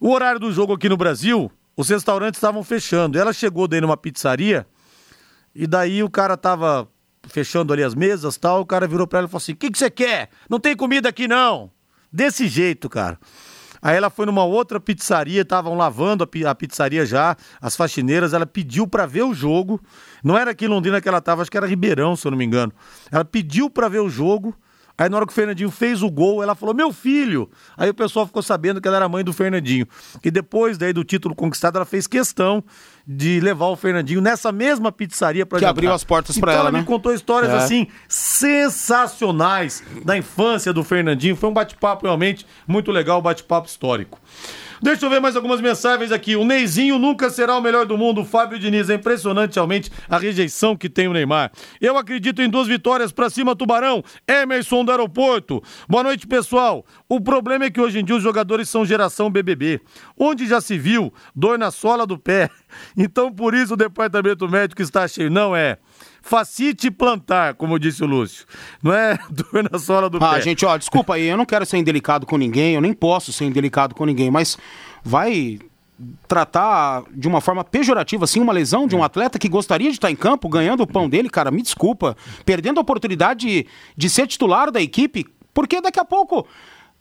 [0.00, 3.18] o horário do jogo aqui no Brasil, os restaurantes estavam fechando.
[3.18, 4.66] Ela chegou daí numa pizzaria
[5.54, 6.88] e daí o cara tava
[7.28, 9.70] fechando ali as mesas tal, o cara virou pra ela e falou assim, o que,
[9.70, 10.28] que você quer?
[10.50, 11.70] Não tem comida aqui não.
[12.12, 13.18] Desse jeito, cara.
[13.82, 18.46] Aí ela foi numa outra pizzaria, estavam lavando a, a pizzaria já, as faxineiras, ela
[18.46, 19.80] pediu pra ver o jogo.
[20.22, 22.38] Não era aqui em Londrina que ela tava, acho que era Ribeirão, se eu não
[22.38, 22.72] me engano.
[23.10, 24.54] Ela pediu pra ver o jogo.
[24.96, 27.50] Aí na hora que o Fernandinho fez o gol, ela falou: Meu filho!
[27.76, 29.86] Aí o pessoal ficou sabendo que ela era mãe do Fernandinho.
[30.22, 32.62] E depois daí do título conquistado, ela fez questão
[33.06, 36.60] de levar o Fernandinho nessa mesma pizzaria para Que abriu as portas então para ela,
[36.62, 36.78] ela né?
[36.80, 37.56] me contou histórias É.
[37.56, 41.34] assim sensacionais da infância do Fernandinho.
[41.36, 44.20] Foi um bate-papo realmente muito legal, bate-papo histórico.
[44.82, 46.34] Deixa eu ver mais algumas mensagens aqui.
[46.34, 48.22] O Neizinho nunca será o melhor do mundo.
[48.22, 51.52] O Fábio Diniz é impressionante realmente a rejeição que tem o Neymar.
[51.80, 54.02] Eu acredito em duas vitórias pra cima Tubarão.
[54.26, 55.62] Emerson do aeroporto.
[55.88, 56.84] Boa noite, pessoal.
[57.08, 59.80] O problema é que hoje em dia os jogadores são geração BBB.
[60.18, 62.50] Onde já se viu dor na sola do pé.
[62.96, 65.30] Então por isso o departamento médico está cheio.
[65.30, 65.76] Não é.
[66.22, 68.46] Facite plantar, como disse o Lúcio.
[68.82, 70.40] Não é dor na sola do Ah, pé.
[70.42, 73.44] gente, ó, desculpa aí, eu não quero ser indelicado com ninguém, eu nem posso ser
[73.44, 74.56] indelicado com ninguém, mas
[75.04, 75.58] vai
[76.26, 80.10] tratar de uma forma pejorativa, assim, uma lesão de um atleta que gostaria de estar
[80.10, 84.26] em campo, ganhando o pão dele, cara, me desculpa, perdendo a oportunidade de, de ser
[84.26, 86.46] titular da equipe, porque daqui a pouco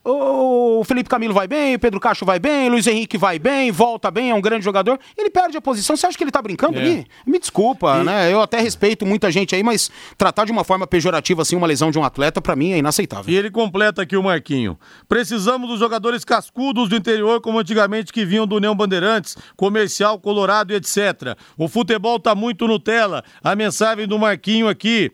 [0.03, 3.71] o Felipe Camilo vai bem, o Pedro Cacho vai bem, o Luiz Henrique vai bem,
[3.71, 6.41] volta bem, é um grande jogador, ele perde a posição, você acha que ele tá
[6.41, 6.81] brincando É.
[6.81, 7.07] ali?
[7.25, 11.43] Me desculpa, né, eu até respeito muita gente aí, mas tratar de uma forma pejorativa,
[11.43, 13.31] assim, uma lesão de um atleta, pra mim é inaceitável.
[13.31, 14.77] E ele completa aqui o Marquinho.
[15.07, 20.73] Precisamos dos jogadores cascudos do interior, como antigamente que vinham do União Bandeirantes, Comercial, Colorado
[20.73, 21.37] e etc.
[21.57, 23.23] O futebol tá muito Nutella.
[23.43, 25.11] A mensagem do Marquinho aqui.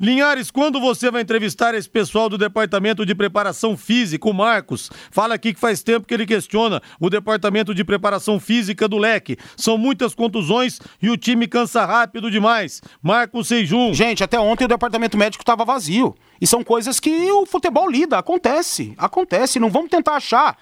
[0.00, 4.88] Linhares, quando você vai entrevistar esse pessoal do Departamento de Preparação Física, o Marcos?
[5.10, 9.36] Fala aqui que faz tempo que ele questiona o Departamento de Preparação Física do Leque.
[9.56, 12.80] São muitas contusões e o time cansa rápido demais.
[13.02, 13.92] Marcos Seijum.
[13.92, 16.14] Gente, até ontem o departamento médico estava vazio.
[16.40, 18.18] E são coisas que o futebol lida.
[18.18, 18.94] Acontece.
[18.96, 19.58] Acontece.
[19.58, 20.56] Não vamos tentar achar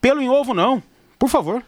[0.00, 0.80] pelo em ovo, não.
[1.18, 1.60] Por favor.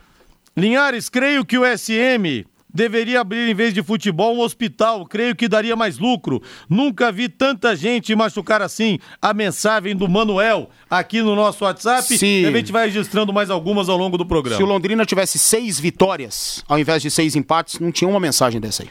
[0.57, 2.47] Linhares, creio que o SM
[2.79, 5.05] deveria abrir, em vez de futebol, um hospital.
[5.05, 6.41] Creio que daria mais lucro.
[6.71, 8.99] Nunca vi tanta gente machucar assim.
[9.21, 12.17] A mensagem do Manuel aqui no nosso WhatsApp.
[12.17, 14.57] Se- E a gente vai registrando mais algumas ao longo do programa.
[14.57, 18.61] Se o Londrina tivesse seis vitórias ao invés de seis empates, não tinha uma mensagem
[18.61, 18.89] dessa aí.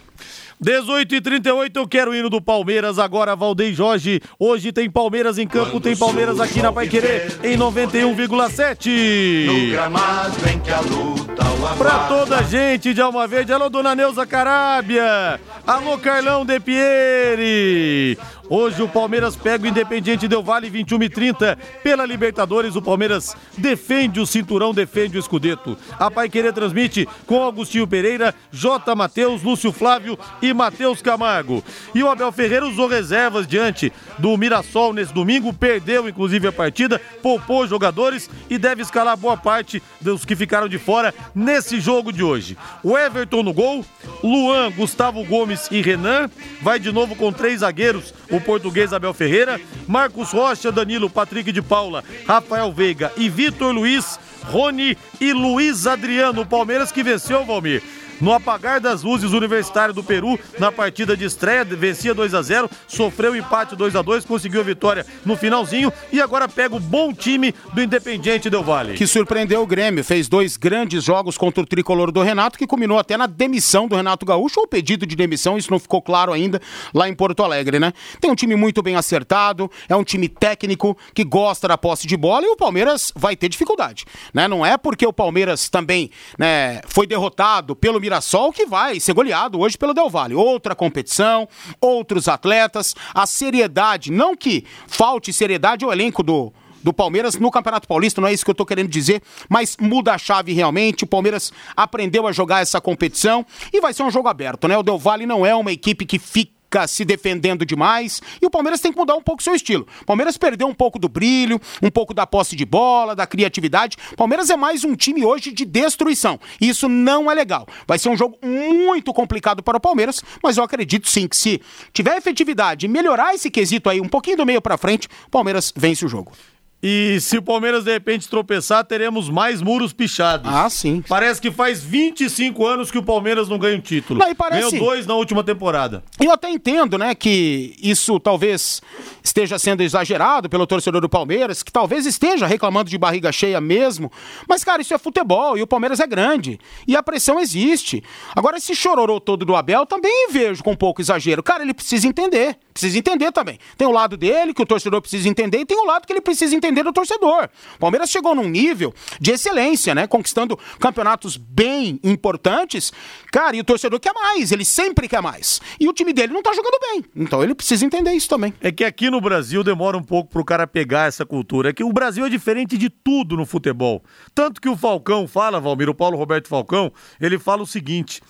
[0.59, 4.19] 18 e 38 eu quero o hino do Palmeiras agora, Valdem Jorge.
[4.39, 9.45] Hoje tem Palmeiras em campo, tem Palmeiras aqui na Pai Querer em 91,7.
[9.45, 13.69] No gramado em que a luta o Pra toda a gente de Alma Verde, alô
[13.69, 18.17] Dona Neuza Carábia, alô Carlão De Pieri.
[18.49, 22.77] Hoje o Palmeiras pega o Independiente Del Vale 21 e 30 pela Libertadores.
[22.77, 25.77] O Palmeiras defende o cinturão, defende o escudeto.
[25.99, 28.95] A Pai Querer transmite com Agostinho Pereira, J.
[28.95, 31.61] Matheus, Lúcio Flávio e Matheus Camargo.
[31.93, 37.01] E o Abel Ferreira usou reservas diante do Mirassol nesse domingo, perdeu inclusive a partida,
[37.21, 42.23] poupou jogadores e deve escalar boa parte dos que ficaram de fora nesse jogo de
[42.23, 42.57] hoje.
[42.81, 43.85] O Everton no gol,
[44.23, 46.29] Luan, Gustavo Gomes e Renan.
[46.61, 52.03] Vai de novo com três zagueiros, português Abel Ferreira, Marcos Rocha, Danilo, Patrick de Paula,
[52.25, 56.41] Rafael Veiga e Vitor Luiz, Rony e Luiz Adriano.
[56.41, 57.81] O Palmeiras que venceu, Valmir.
[58.19, 62.41] No apagar das luzes, o Universitário do Peru, na partida de estreia, vencia 2 a
[62.41, 66.79] 0 sofreu empate 2 a 2 conseguiu a vitória no finalzinho e agora pega o
[66.79, 68.95] bom time do Independiente Del Vale.
[68.95, 70.03] Que surpreendeu o Grêmio.
[70.03, 73.95] Fez dois grandes jogos contra o tricolor do Renato, que culminou até na demissão do
[73.95, 76.59] Renato Gaúcho, ou pedido de demissão, isso não ficou claro ainda
[76.93, 77.93] lá em Porto Alegre, né?
[78.19, 82.17] Tem um time muito bem acertado, é um time técnico que gosta da posse de
[82.17, 84.47] bola e o Palmeiras vai ter dificuldade, né?
[84.47, 89.59] Não é porque o Palmeiras também né, foi derrotado pelo Mirassol que vai ser goleado
[89.59, 90.33] hoje pelo Del Valle.
[90.33, 91.47] Outra competição,
[91.81, 97.85] outros atletas, a seriedade, não que falte seriedade ao elenco do do Palmeiras no Campeonato
[97.85, 101.03] Paulista, não é isso que eu tô querendo dizer, mas muda a chave realmente.
[101.03, 104.77] O Palmeiras aprendeu a jogar essa competição e vai ser um jogo aberto, né?
[104.77, 106.56] O Del Valle não é uma equipe que fica
[106.87, 109.87] se defendendo demais e o Palmeiras tem que mudar um pouco o seu estilo.
[110.01, 113.97] O Palmeiras perdeu um pouco do brilho, um pouco da posse de bola, da criatividade.
[114.13, 116.39] O Palmeiras é mais um time hoje de destruição.
[116.59, 117.67] E isso não é legal.
[117.87, 121.61] Vai ser um jogo muito complicado para o Palmeiras, mas eu acredito sim que se
[121.93, 125.73] tiver efetividade e melhorar esse quesito aí um pouquinho do meio para frente, o Palmeiras
[125.75, 126.31] vence o jogo.
[126.81, 130.51] E se o Palmeiras de repente tropeçar, teremos mais muros pichados.
[130.53, 131.03] Ah, sim.
[131.09, 134.19] Parece que faz 25 anos que o Palmeiras não ganha um título.
[134.19, 136.03] Não, e parece- Ganhou dois na última temporada.
[136.23, 138.79] Eu até entendo, né, que isso talvez
[139.23, 144.11] esteja sendo exagerado pelo torcedor do Palmeiras, que talvez esteja reclamando de barriga cheia mesmo.
[144.47, 146.59] Mas, cara, isso é futebol e o Palmeiras é grande.
[146.87, 148.03] E a pressão existe.
[148.35, 151.41] Agora, esse chororô todo do Abel também vejo com um pouco exagero.
[151.41, 152.55] Cara, ele precisa entender.
[152.71, 153.57] precisa entender também.
[153.75, 156.21] Tem o lado dele, que o torcedor precisa entender, e tem o lado que ele
[156.21, 157.49] precisa entender do torcedor.
[157.75, 160.07] O Palmeiras chegou num nível de excelência, né?
[160.07, 162.91] Conquistando campeonatos bem importantes.
[163.31, 165.61] Cara, e o torcedor quer mais, ele sempre quer mais.
[165.79, 167.05] E o time dele não tá jogando bem.
[167.15, 168.53] Então ele precisa entender isso também.
[168.61, 171.69] É que aqui no Brasil demora um pouco pro cara pegar essa cultura.
[171.69, 174.03] É que o Brasil é diferente de tudo no futebol.
[174.33, 178.21] Tanto que o Falcão fala, Valmir, o Paulo Roberto Falcão, ele fala o seguinte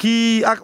[0.00, 0.56] que a,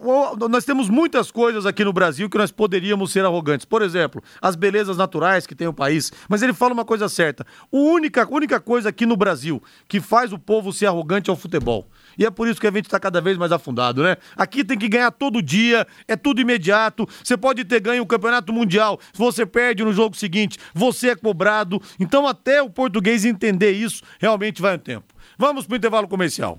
[0.49, 3.66] nós temos muitas coisas aqui no Brasil que nós poderíamos ser arrogantes.
[3.66, 6.11] Por exemplo, as belezas naturais que tem o país.
[6.26, 10.32] Mas ele fala uma coisa certa: a única, única coisa aqui no Brasil que faz
[10.32, 11.87] o povo ser arrogante é o futebol.
[12.16, 14.16] E é por isso que a gente está cada vez mais afundado, né?
[14.34, 17.07] Aqui tem que ganhar todo dia, é tudo imediato.
[17.22, 21.14] Você pode ter ganho o campeonato mundial, se você perde no jogo seguinte, você é
[21.14, 21.78] cobrado.
[22.01, 25.14] Então, até o português entender isso, realmente vai um tempo.
[25.37, 26.59] Vamos para o intervalo comercial.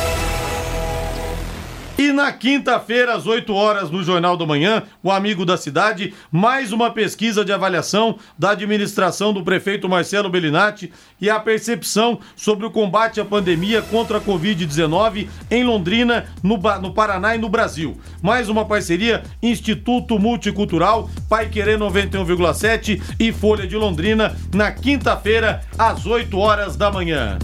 [2.01, 6.71] E na quinta-feira, às 8 horas, no Jornal do Manhã, o Amigo da Cidade, mais
[6.71, 10.91] uma pesquisa de avaliação da administração do prefeito Marcelo Bellinati
[11.21, 16.91] e a percepção sobre o combate à pandemia contra a Covid-19 em Londrina, no, no
[16.91, 17.95] Paraná e no Brasil.
[18.19, 26.07] Mais uma parceria Instituto Multicultural, Pai Querer 91,7 e Folha de Londrina, na quinta-feira, às
[26.07, 27.37] 8 horas da manhã.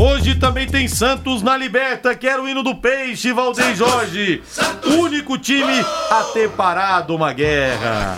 [0.00, 4.42] Hoje também tem Santos na Liberta, que era o hino do Peixe, Valdeir Jorge.
[4.46, 4.94] Santos.
[4.94, 8.16] Único time a ter parado uma guerra.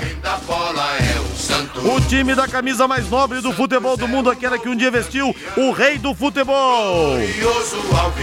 [1.85, 5.35] O time da camisa mais nobre do futebol do mundo, aquela que um dia vestiu
[5.57, 7.16] o rei do futebol.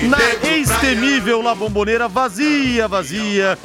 [0.03, 3.57] Na extemível La Bomboneira, vazia, vazia.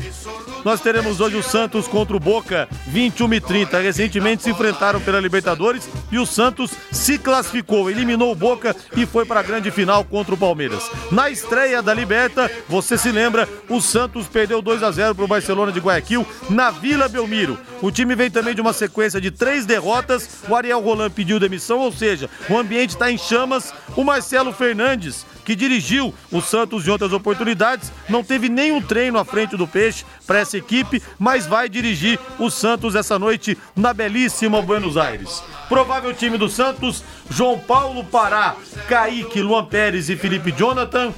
[0.64, 3.80] Nós teremos hoje o Santos contra o Boca, 21 e 30.
[3.80, 9.26] Recentemente se enfrentaram pela Libertadores e o Santos se classificou, eliminou o Boca e foi
[9.26, 10.90] para a grande final contra o Palmeiras.
[11.10, 15.28] Na estreia da Liberta, você se lembra, o Santos perdeu 2 a 0 para o
[15.28, 17.58] Barcelona de Guayaquil na Vila Belmiro.
[17.82, 20.28] O time vem também de uma sequência de três derrotas.
[20.48, 23.72] O Ariel Roland pediu demissão, ou seja, o ambiente está em chamas.
[23.96, 29.24] O Marcelo Fernandes que dirigiu o Santos em outras oportunidades, não teve nenhum treino à
[29.24, 34.62] frente do Peixe para essa equipe, mas vai dirigir o Santos essa noite na belíssima
[34.62, 35.42] Buenos Aires.
[35.68, 38.56] Provável time do Santos: João Paulo Pará,
[38.88, 41.12] Kaique, Luan Pérez e Felipe Jonathan,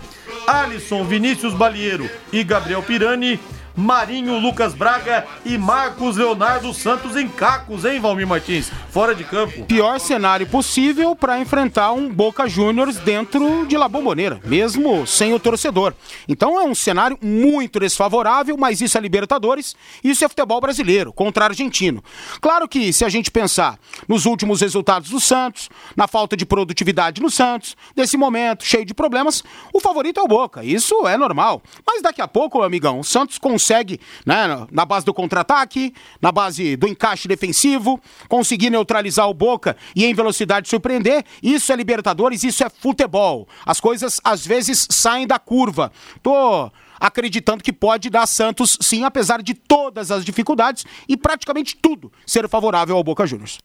[0.47, 3.39] Alisson, Vinícius Balieiro e Gabriel Pirani.
[3.77, 8.71] Marinho, Lucas Braga e Marcos Leonardo Santos em cacos, hein, Valmir Martins?
[8.91, 9.67] Fora de campo.
[9.67, 15.39] Pior cenário possível para enfrentar um Boca Juniors dentro de La Bombonera, mesmo sem o
[15.39, 15.93] torcedor.
[16.27, 21.45] Então é um cenário muito desfavorável, mas isso é Libertadores, isso é futebol brasileiro, contra
[21.45, 22.03] argentino.
[22.41, 27.21] Claro que se a gente pensar nos últimos resultados do Santos, na falta de produtividade
[27.21, 30.65] no Santos, desse momento cheio de problemas, o favorito é o Boca.
[30.65, 31.63] Isso é normal.
[31.87, 35.93] Mas daqui a pouco, amigão, o Santos consegue consegue, né, na base do contra-ataque,
[36.23, 41.25] na base do encaixe defensivo, conseguir neutralizar o Boca e em velocidade surpreender.
[41.43, 43.49] Isso é Libertadores, isso é futebol.
[43.65, 45.91] As coisas às vezes saem da curva.
[46.23, 52.13] Tô acreditando que pode dar Santos sim, apesar de todas as dificuldades e praticamente tudo
[52.25, 53.59] ser favorável ao Boca Juniors.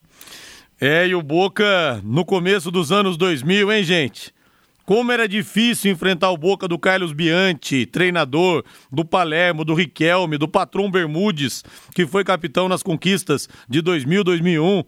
[0.80, 4.34] É, e o Boca no começo dos anos 2000, hein, gente?
[4.92, 8.62] Como era difícil enfrentar o Boca do Carlos Bianchi, treinador
[8.92, 11.64] do Palermo, do Riquelme, do Patrão Bermudes,
[11.96, 14.84] que foi capitão nas conquistas de 2000, 2001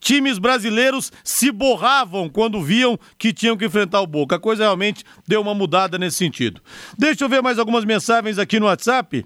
[0.00, 4.36] times brasileiros se borravam quando viam que tinham que enfrentar o Boca.
[4.36, 6.60] A coisa realmente deu uma mudada nesse sentido.
[6.96, 9.24] Deixa eu ver mais algumas mensagens aqui no WhatsApp.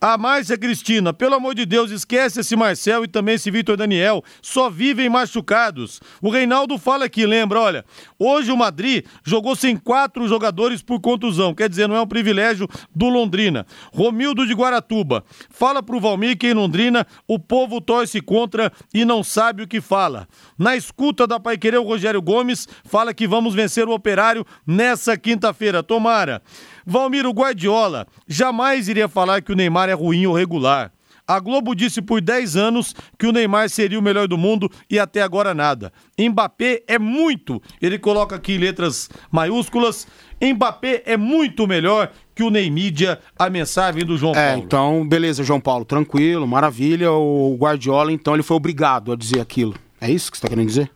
[0.00, 4.24] A Márcia Cristina, pelo amor de Deus, esquece esse Marcel e também esse Vitor Daniel.
[4.40, 6.00] Só vivem machucados.
[6.20, 7.84] O Reinaldo fala aqui, lembra, olha,
[8.18, 11.54] hoje o Madrid jogou sem quatro jogadores por contusão.
[11.54, 13.64] Quer dizer, não é um privilégio do Londrina.
[13.92, 19.22] Romildo de Guaratuba, fala pro Valmir que em Londrina o povo torce contra e não
[19.22, 20.11] sabe o que fala.
[20.58, 25.16] Na escuta da Pai Querer, o Rogério Gomes fala que vamos vencer o operário nessa
[25.16, 25.82] quinta-feira.
[25.82, 26.42] Tomara.
[26.86, 30.92] Valmiro Guardiola jamais iria falar que o Neymar é ruim ou regular.
[31.26, 34.98] A Globo disse por 10 anos que o Neymar seria o melhor do mundo e
[34.98, 35.92] até agora nada.
[36.18, 40.06] Mbappé é muito, ele coloca aqui em letras maiúsculas,
[40.42, 44.64] Mbappé é muito melhor que o Neymídia, a mensagem do João é, Paulo.
[44.64, 47.12] Então, beleza, João Paulo, tranquilo, maravilha.
[47.12, 49.74] O Guardiola, então, ele foi obrigado a dizer aquilo.
[50.02, 50.90] É isso que você está querendo dizer?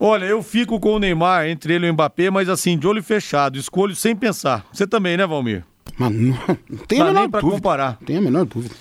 [0.00, 3.02] Olha, eu fico com o Neymar entre ele e o Mbappé, mas assim, de olho
[3.04, 4.66] fechado, escolho sem pensar.
[4.72, 5.64] Você também, né, Valmir?
[5.96, 6.36] Mas não,
[6.68, 7.56] não tem a menor nem pra dúvida.
[7.56, 7.98] comparar.
[8.04, 8.74] Tem a menor dúvida.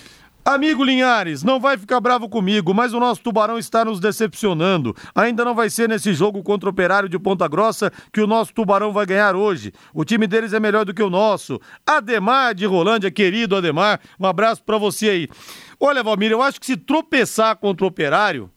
[0.43, 4.95] Amigo Linhares, não vai ficar bravo comigo, mas o nosso Tubarão está nos decepcionando.
[5.13, 8.53] Ainda não vai ser nesse jogo contra o Operário de Ponta Grossa que o nosso
[8.53, 9.73] Tubarão vai ganhar hoje.
[9.93, 11.59] O time deles é melhor do que o nosso.
[11.85, 15.27] Ademar de Rolândia, querido Ademar, um abraço para você aí.
[15.79, 18.49] Olha, Valmir, eu acho que se tropeçar contra o Operário,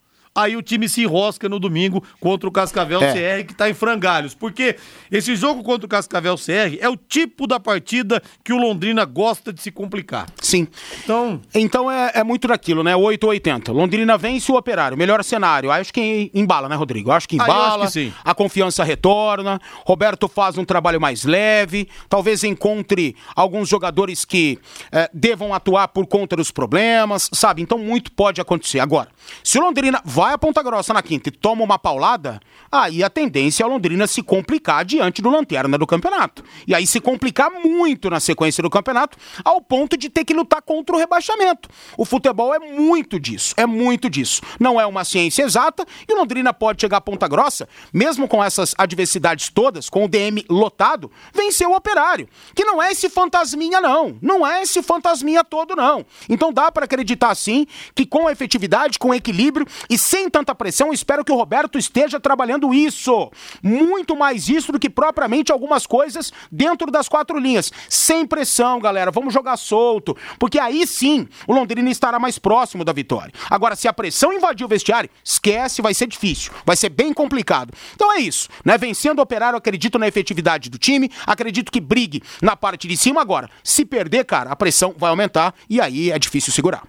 [0.43, 3.12] aí o time se enrosca no domingo contra o Cascavel é.
[3.12, 4.34] CR, que está em frangalhos.
[4.34, 4.76] Porque
[5.11, 9.53] esse jogo contra o Cascavel CR é o tipo da partida que o Londrina gosta
[9.53, 10.26] de se complicar.
[10.41, 10.68] Sim.
[11.05, 12.95] Então, então é, é muito daquilo, né?
[12.97, 13.72] 8 ou 80.
[13.72, 14.97] Londrina vence o operário.
[14.97, 15.70] Melhor cenário.
[15.70, 17.11] Acho que embala, né, Rodrigo?
[17.11, 17.84] Acho que embala.
[17.84, 19.61] Acho que a confiança retorna.
[19.84, 21.88] Roberto faz um trabalho mais leve.
[22.09, 24.59] Talvez encontre alguns jogadores que
[24.93, 27.62] é, devam atuar por conta dos problemas, sabe?
[27.62, 28.80] Então muito pode acontecer.
[28.80, 29.09] Agora,
[29.43, 33.11] se o Londrina vai a Ponta Grossa na quinta e toma uma paulada, aí a
[33.11, 36.45] tendência é o Londrina se complicar diante do Lanterna do campeonato.
[36.66, 40.62] E aí se complicar muito na sequência do campeonato, ao ponto de ter que lutar
[40.62, 41.68] contra o rebaixamento.
[41.97, 44.43] O futebol é muito disso, é muito disso.
[44.59, 48.74] Não é uma ciência exata e Londrina pode chegar a Ponta Grossa, mesmo com essas
[48.76, 52.28] adversidades todas, com o DM lotado, vencer o operário.
[52.55, 54.18] Que não é esse fantasminha, não.
[54.20, 56.05] Não é esse fantasminha todo, não.
[56.28, 61.25] Então dá para acreditar sim que com efetividade, com equilíbrio e sem tanta pressão, espero
[61.25, 63.31] que o Roberto esteja trabalhando isso.
[63.63, 67.71] Muito mais isso do que propriamente algumas coisas dentro das quatro linhas.
[67.89, 69.13] Sem pressão, galera.
[69.13, 70.17] Vamos jogar solto.
[70.37, 73.33] Porque aí sim o Londrina estará mais próximo da vitória.
[73.49, 76.51] Agora, se a pressão invadir o vestiário, esquece, vai ser difícil.
[76.67, 77.73] Vai ser bem complicado.
[77.95, 78.49] Então é isso.
[78.65, 78.77] Né?
[78.77, 81.09] Vencendo o operário, acredito na efetividade do time.
[81.25, 83.21] Acredito que brigue na parte de cima.
[83.21, 86.83] Agora, se perder, cara, a pressão vai aumentar e aí é difícil segurar.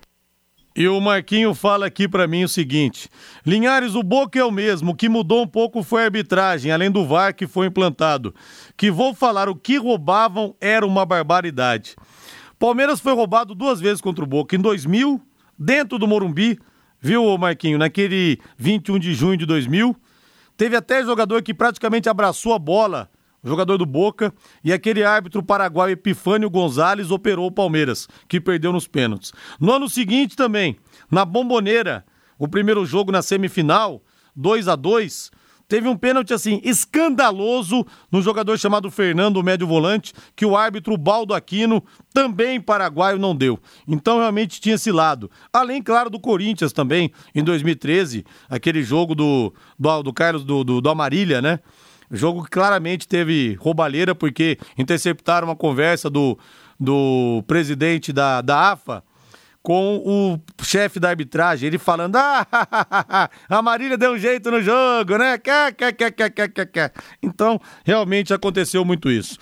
[0.76, 3.10] E o Marquinho fala aqui para mim o seguinte:
[3.46, 6.90] Linhares, o Boca é o mesmo, o que mudou um pouco foi a arbitragem, além
[6.90, 8.34] do VAR que foi implantado.
[8.78, 11.96] Que vou falar, o que roubavam era uma barbaridade.
[12.58, 15.20] Palmeiras foi roubado duas vezes contra o Boca, em 2000,
[15.58, 16.58] dentro do Morumbi,
[17.00, 19.96] viu, Marquinho, naquele 21 de junho de 2000.
[20.56, 23.10] Teve até jogador que praticamente abraçou a bola
[23.44, 24.34] jogador do Boca,
[24.64, 29.34] e aquele árbitro paraguaio Epifânio Gonzalez operou o Palmeiras, que perdeu nos pênaltis.
[29.60, 30.78] No ano seguinte também,
[31.10, 32.06] na Bomboneira,
[32.38, 34.02] o primeiro jogo na semifinal,
[34.36, 35.32] 2 a 2
[35.72, 41.34] teve um pênalti assim escandaloso no jogador chamado Fernando, médio volante, que o árbitro Baldo
[41.34, 41.82] Aquino,
[42.14, 43.58] também paraguaio, não deu.
[43.88, 45.32] Então realmente tinha esse lado.
[45.54, 50.82] Além, claro, do Corinthians também, em 2013, aquele jogo do, do, do Carlos do, do,
[50.82, 51.62] do Amarília, né?
[52.12, 56.38] Jogo que claramente teve roubalheira, porque interceptaram uma conversa do,
[56.80, 59.04] do presidente da, da AFA
[59.64, 62.48] com o chefe da arbitragem, ele falando: Ah,
[63.48, 65.40] a Marília deu um jeito no jogo, né?
[67.22, 69.38] Então, realmente aconteceu muito isso.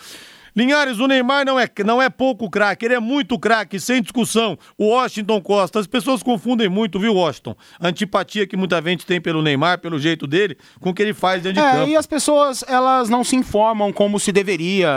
[0.56, 4.58] Linhares, o Neymar não é, não é pouco craque, ele é muito craque, sem discussão.
[4.78, 7.56] O Washington Costa, as pessoas confundem muito, viu, Washington?
[7.80, 11.14] A antipatia que muita gente tem pelo Neymar, pelo jeito dele, com o que ele
[11.14, 11.90] faz dentro de é, campo.
[11.90, 14.90] E as pessoas, elas não se informam como se deveria,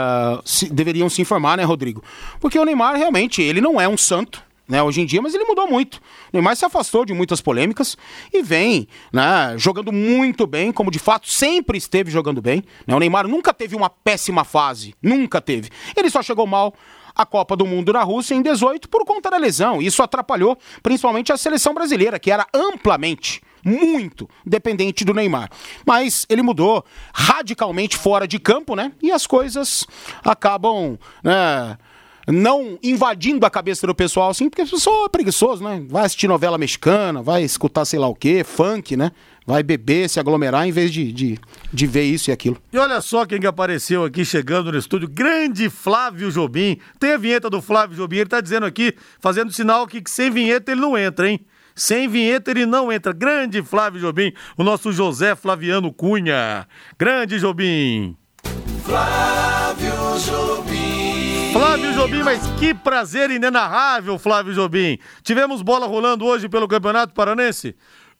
[0.43, 2.03] se, deveriam se informar, né, Rodrigo?
[2.39, 5.43] Porque o Neymar, realmente, ele não é um santo, né, hoje em dia, mas ele
[5.45, 5.97] mudou muito.
[5.97, 6.01] O
[6.33, 7.97] Neymar se afastou de muitas polêmicas
[8.31, 12.63] e vem né, jogando muito bem, como de fato sempre esteve jogando bem.
[12.87, 12.95] Né?
[12.95, 15.69] O Neymar nunca teve uma péssima fase, nunca teve.
[15.95, 16.73] Ele só chegou mal
[17.15, 19.81] a Copa do Mundo na Rússia em 18 por conta da lesão.
[19.81, 25.49] Isso atrapalhou principalmente a seleção brasileira, que era amplamente muito dependente do Neymar.
[25.85, 26.83] Mas ele mudou
[27.13, 28.91] radicalmente fora de campo, né?
[29.01, 29.85] E as coisas
[30.23, 31.77] acabam, né?
[32.27, 35.83] Não invadindo a cabeça do pessoal assim, porque o pessoal é preguiçoso, né?
[35.89, 39.11] Vai assistir novela mexicana, vai escutar sei lá o quê, funk, né?
[39.45, 41.37] Vai beber, se aglomerar em vez de, de,
[41.71, 42.57] de ver isso e aquilo.
[42.71, 46.77] E olha só quem apareceu aqui chegando no estúdio, grande Flávio Jobim.
[46.97, 50.71] Tem a vinheta do Flávio Jobim, ele tá dizendo aqui, fazendo sinal que sem vinheta
[50.71, 51.41] ele não entra, hein?
[51.75, 53.11] Sem vinheta ele não entra.
[53.11, 56.67] Grande Flávio Jobim, o nosso José Flaviano Cunha.
[56.97, 58.15] Grande Jobim.
[58.85, 59.42] Flávio Jobim.
[61.53, 64.97] Flávio Jobim, mas que prazer inenarrável, Flávio Jobim.
[65.21, 67.75] Tivemos bola rolando hoje pelo Campeonato Paranense?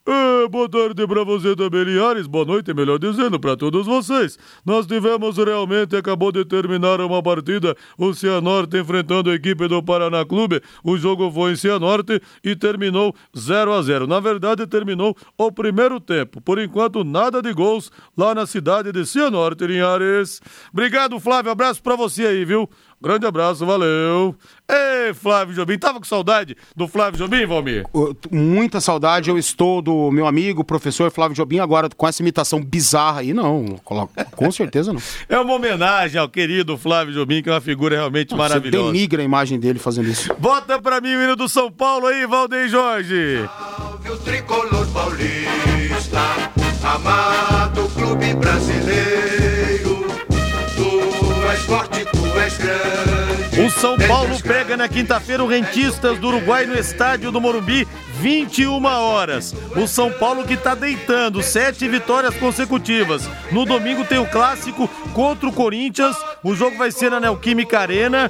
[0.06, 2.28] É, boa tarde para você também, Linhares.
[2.28, 4.38] Boa noite, melhor dizendo, para todos vocês.
[4.66, 10.26] Nós tivemos realmente, acabou de terminar uma partida, o Cianorte enfrentando a equipe do Paraná
[10.26, 10.62] Clube.
[10.84, 16.02] O jogo foi em Cianorte e terminou 0 a 0 Na verdade, terminou o primeiro
[16.02, 16.42] tempo.
[16.42, 20.42] Por enquanto, nada de gols lá na cidade de Cianorte, Linhares.
[20.74, 21.50] Obrigado, Flávio.
[21.50, 22.70] Abraço para você aí, viu?
[23.04, 24.34] Grande abraço, valeu.
[24.70, 27.86] Ei, Flávio Jobim, tava com saudade do Flávio Jobim, Valmir?
[28.32, 33.20] Muita saudade, eu estou do meu amigo, professor Flávio Jobim, agora com essa imitação bizarra
[33.20, 35.02] aí, não, com certeza não.
[35.28, 38.92] É uma homenagem ao querido Flávio Jobim, que é uma figura realmente Você maravilhosa.
[38.94, 40.34] denigra a imagem dele fazendo isso.
[40.40, 43.50] Bota pra mim o hino do São Paulo aí, Valdeir Jorge.
[43.78, 46.22] Salve o tricolor paulista,
[46.84, 49.23] amado clube brasileiro.
[53.66, 57.88] O São Paulo pega na quinta-feira o Rentistas do Uruguai no estádio do Morumbi,
[58.20, 59.54] 21 horas.
[59.76, 63.30] O São Paulo que tá deitando sete vitórias consecutivas.
[63.52, 66.18] No domingo tem o clássico contra o Corinthians.
[66.44, 68.30] O jogo vai ser na Neoquímica Arena.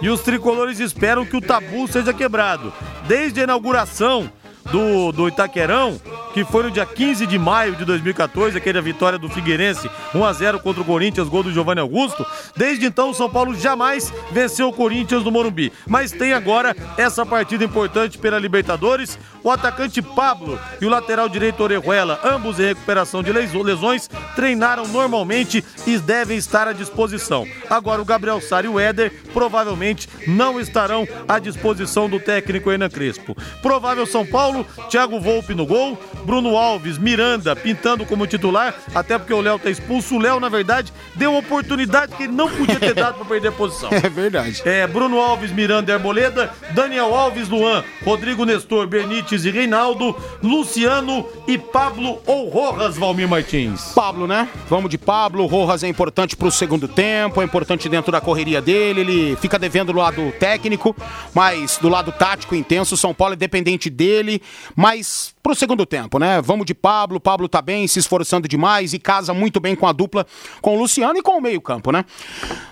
[0.00, 2.72] E os tricolores esperam que o tabu seja quebrado.
[3.06, 4.30] Desde a inauguração
[4.70, 6.00] do, do Itaquerão,
[6.32, 10.32] que foi no dia 15 de maio de 2014, aquela vitória do Figueirense 1 a
[10.32, 12.24] 0 contra o Corinthians, gol do Giovanni Augusto.
[12.56, 15.72] Desde então, o São Paulo jamais venceu o Corinthians no Morumbi.
[15.86, 19.18] Mas tem agora essa partida importante pela Libertadores.
[19.42, 25.64] O atacante Pablo e o lateral direito Orejuela, ambos em recuperação de lesões, treinaram normalmente
[25.86, 27.46] e devem estar à disposição.
[27.68, 32.90] Agora, o Gabriel Sara e o Éder provavelmente não estarão à disposição do técnico Hernan
[32.90, 33.36] Crespo.
[33.62, 34.49] Provável São Paulo,
[34.88, 39.70] Thiago Volpe no gol, Bruno Alves, Miranda pintando como titular, até porque o Léo tá
[39.70, 40.16] expulso.
[40.16, 43.48] O Léo, na verdade, deu uma oportunidade que ele não podia ter dado para perder
[43.48, 43.90] a posição.
[44.02, 44.62] É verdade.
[44.64, 51.26] É, Bruno Alves, Miranda e Arboleda, Daniel Alves, Luan, Rodrigo Nestor, Benítez e Reinaldo, Luciano
[51.46, 53.92] e Pablo ou Rojas, Valmir Martins.
[53.94, 54.48] Pablo, né?
[54.70, 55.44] Vamos de Pablo.
[55.44, 59.00] O Rojas é importante pro segundo tempo, é importante dentro da correria dele.
[59.02, 60.96] Ele fica devendo do lado técnico,
[61.34, 64.39] mas do lado tático intenso, São Paulo é dependente dele.
[64.76, 66.40] Mas pro segundo tempo, né?
[66.40, 67.20] Vamos de Pablo.
[67.20, 70.26] Pablo tá bem, se esforçando demais e casa muito bem com a dupla
[70.60, 72.04] com o Luciano e com o meio-campo, né?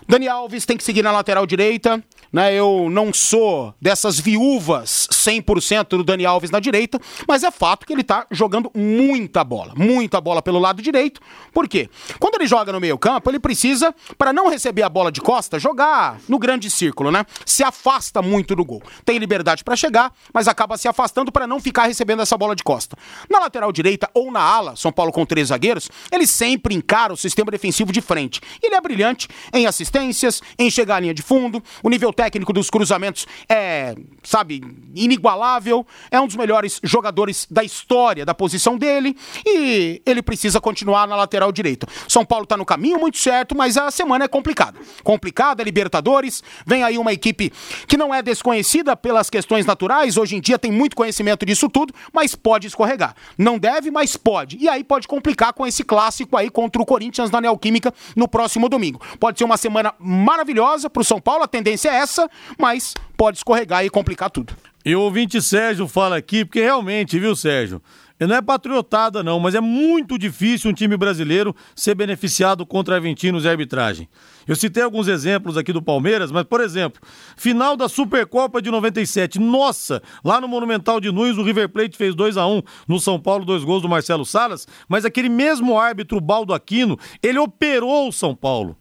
[0.07, 2.03] Dani Alves tem que seguir na lateral direita,
[2.33, 2.55] né?
[2.55, 7.93] Eu não sou dessas viúvas 100% do Dani Alves na direita, mas é fato que
[7.93, 11.21] ele tá jogando muita bola, muita bola pelo lado direito.
[11.53, 11.89] Por quê?
[12.19, 16.19] Quando ele joga no meio-campo, ele precisa, para não receber a bola de costa, jogar
[16.29, 17.25] no grande círculo, né?
[17.45, 18.83] Se afasta muito do gol.
[19.05, 22.63] Tem liberdade para chegar, mas acaba se afastando para não ficar recebendo essa bola de
[22.65, 22.97] costa.
[23.31, 27.17] Na lateral direita ou na ala, São Paulo com três zagueiros, ele sempre encara o
[27.17, 28.41] sistema defensivo de frente.
[28.63, 32.69] Ele é brilhante em assistências, em chegar à linha de fundo, o nível técnico dos
[32.69, 34.63] cruzamentos é, sabe,
[34.95, 41.07] inigualável, é um dos melhores jogadores da história da posição dele e ele precisa continuar
[41.07, 41.87] na lateral direita.
[42.07, 44.79] São Paulo tá no caminho muito certo, mas a semana é complicada.
[45.03, 47.53] Complicada, Libertadores, vem aí uma equipe
[47.87, 51.95] que não é desconhecida pelas questões naturais, hoje em dia tem muito conhecimento disso tudo,
[52.13, 53.15] mas pode escorregar.
[53.37, 54.57] Não deve, mas pode.
[54.59, 58.71] E aí pode complicar com esse clássico aí contra o Corinthians na Neoquímica no próximo
[58.71, 59.03] domingo.
[59.21, 62.27] Pode ser uma semana maravilhosa pro São Paulo, a tendência é essa,
[62.59, 64.57] mas pode escorregar e complicar tudo.
[64.83, 67.83] E o ouvinte Sérgio fala aqui, porque realmente, viu, Sérgio?
[68.27, 73.45] Não é patriotada, não, mas é muito difícil um time brasileiro ser beneficiado contra argentinos
[73.45, 74.09] e arbitragem.
[74.47, 77.01] Eu citei alguns exemplos aqui do Palmeiras, mas, por exemplo,
[77.37, 79.39] final da Supercopa de 97.
[79.39, 83.21] Nossa, lá no Monumental de Nunes, o River Plate fez 2 a 1 no São
[83.21, 88.13] Paulo, dois gols do Marcelo Salas, mas aquele mesmo árbitro, Baldo Aquino, ele operou o
[88.13, 88.77] São Paulo.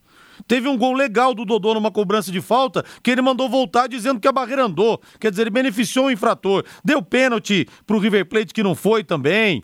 [0.48, 4.20] Teve um gol legal do Dodô numa cobrança de falta que ele mandou voltar dizendo
[4.20, 5.02] que a barreira andou.
[5.20, 6.64] Quer dizer, ele beneficiou o infrator.
[6.84, 9.64] Deu pênalti pro River Plate que não foi também.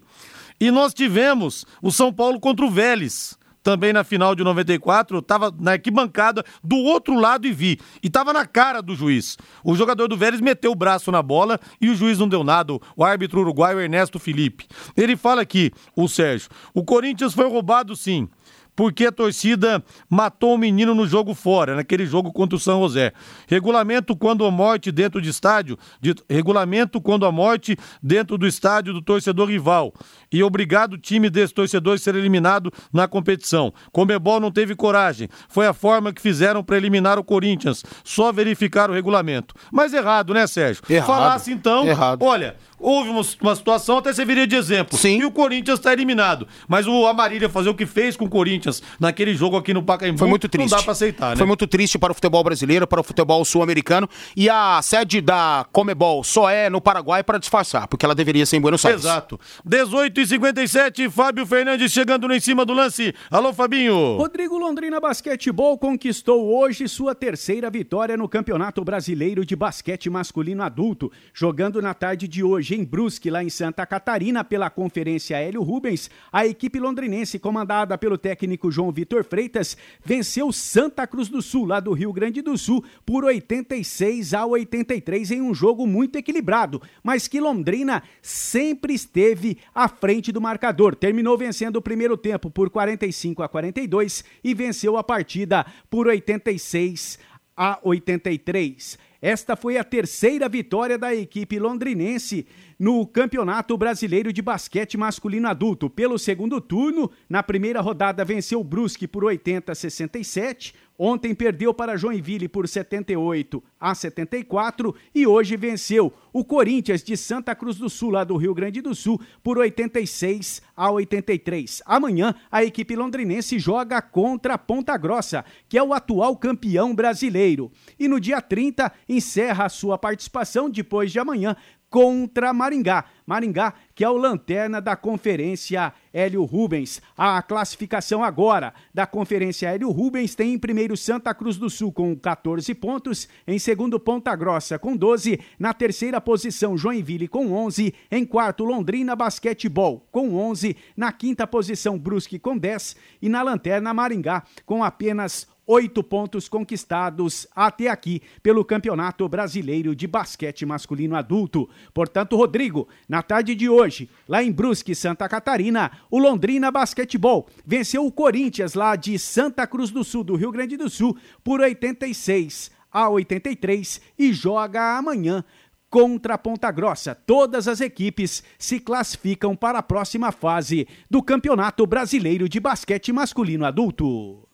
[0.60, 3.38] E nós tivemos o São Paulo contra o Vélez.
[3.64, 7.80] Também na final de 94, eu tava na arquibancada do outro lado e vi.
[8.04, 9.38] E tava na cara do juiz.
[9.64, 12.74] O jogador do Vélez meteu o braço na bola e o juiz não deu nada.
[12.96, 14.68] O árbitro uruguaio Ernesto Felipe.
[14.98, 18.28] Ele fala aqui, o Sérgio, o Corinthians foi roubado sim
[18.76, 23.14] porque a torcida matou o menino no jogo fora, naquele jogo contra o São José.
[23.48, 28.94] Regulamento quando a morte dentro de estádio, de, regulamento quando a morte dentro do estádio
[28.94, 29.94] do torcedor rival
[30.32, 33.74] e obrigado o time desse torcedor a ser eliminado na competição.
[33.92, 38.90] Comebol não teve coragem, foi a forma que fizeram para eliminar o Corinthians, só verificar
[38.90, 39.54] o regulamento.
[39.72, 40.84] Mas errado, né, Sérgio?
[40.90, 41.08] Errado.
[41.08, 42.24] Falasse então, Errado.
[42.24, 44.98] olha, houve uma, uma situação, até serviria de exemplo.
[44.98, 45.20] Sim.
[45.20, 46.48] E o Corinthians está eliminado.
[46.68, 48.63] Mas o Amarília fazer o que fez com o Corinthians
[49.00, 50.70] naquele jogo aqui no Pacaembu, Foi muito triste.
[50.72, 51.36] não dá para aceitar, né?
[51.36, 54.08] Foi muito triste para o futebol brasileiro, para o futebol sul-americano.
[54.36, 58.58] E a sede da Comebol só é no Paraguai para disfarçar, porque ela deveria ser
[58.58, 59.02] em Buenos Aires.
[59.02, 59.40] Exato.
[59.66, 63.14] 18 e 57 Fábio Fernandes chegando no em cima do lance.
[63.30, 64.18] Alô, Fabinho.
[64.18, 71.12] Rodrigo Londrina Basquetebol conquistou hoje sua terceira vitória no Campeonato Brasileiro de Basquete Masculino Adulto,
[71.34, 76.10] jogando na tarde de hoje em Brusque, lá em Santa Catarina, pela Conferência Hélio Rubens.
[76.32, 81.66] A equipe londrinense, comandada pelo técnico técnico João Vitor Freitas, venceu Santa Cruz do Sul,
[81.66, 86.82] lá do Rio Grande do Sul, por 86 a 83 em um jogo muito equilibrado,
[87.04, 90.96] mas que Londrina sempre esteve à frente do marcador.
[90.96, 97.18] Terminou vencendo o primeiro tempo por 45 a 42 e venceu a partida por 86
[97.56, 98.98] a 83.
[99.24, 102.46] Esta foi a terceira vitória da equipe londrinense
[102.78, 105.90] no Campeonato Brasileiro de Basquete Masculino Adulto.
[105.90, 111.74] Pelo segundo turno, na primeira rodada venceu o Brusque por 80 a 67, Ontem perdeu
[111.74, 117.90] para Joinville por 78 a 74 e hoje venceu o Corinthians de Santa Cruz do
[117.90, 121.82] Sul, lá do Rio Grande do Sul, por 86 a 83.
[121.86, 127.72] Amanhã a equipe londrinense joga contra Ponta Grossa, que é o atual campeão brasileiro.
[128.00, 131.56] E no dia 30 encerra a sua participação depois de amanhã
[131.94, 133.06] contra Maringá.
[133.24, 137.00] Maringá, que é o lanterna da Conferência Hélio Rubens.
[137.16, 142.16] A classificação agora da Conferência Hélio Rubens tem em primeiro Santa Cruz do Sul com
[142.16, 148.26] 14 pontos, em segundo Ponta Grossa com 12, na terceira posição Joinville com 11, em
[148.26, 154.42] quarto Londrina Basquetebol com 11, na quinta posição Brusque com 10 e na lanterna Maringá
[154.66, 161.70] com apenas oito pontos conquistados até aqui pelo Campeonato Brasileiro de Basquete Masculino Adulto.
[161.94, 168.06] Portanto, Rodrigo, na tarde de hoje, lá em Brusque, Santa Catarina, o Londrina Basquetebol venceu
[168.06, 172.72] o Corinthians lá de Santa Cruz do Sul, do Rio Grande do Sul, por 86
[172.92, 175.44] a 83 e joga amanhã
[175.90, 177.14] contra Ponta Grossa.
[177.14, 183.66] Todas as equipes se classificam para a próxima fase do Campeonato Brasileiro de Basquete Masculino
[183.66, 184.53] Adulto.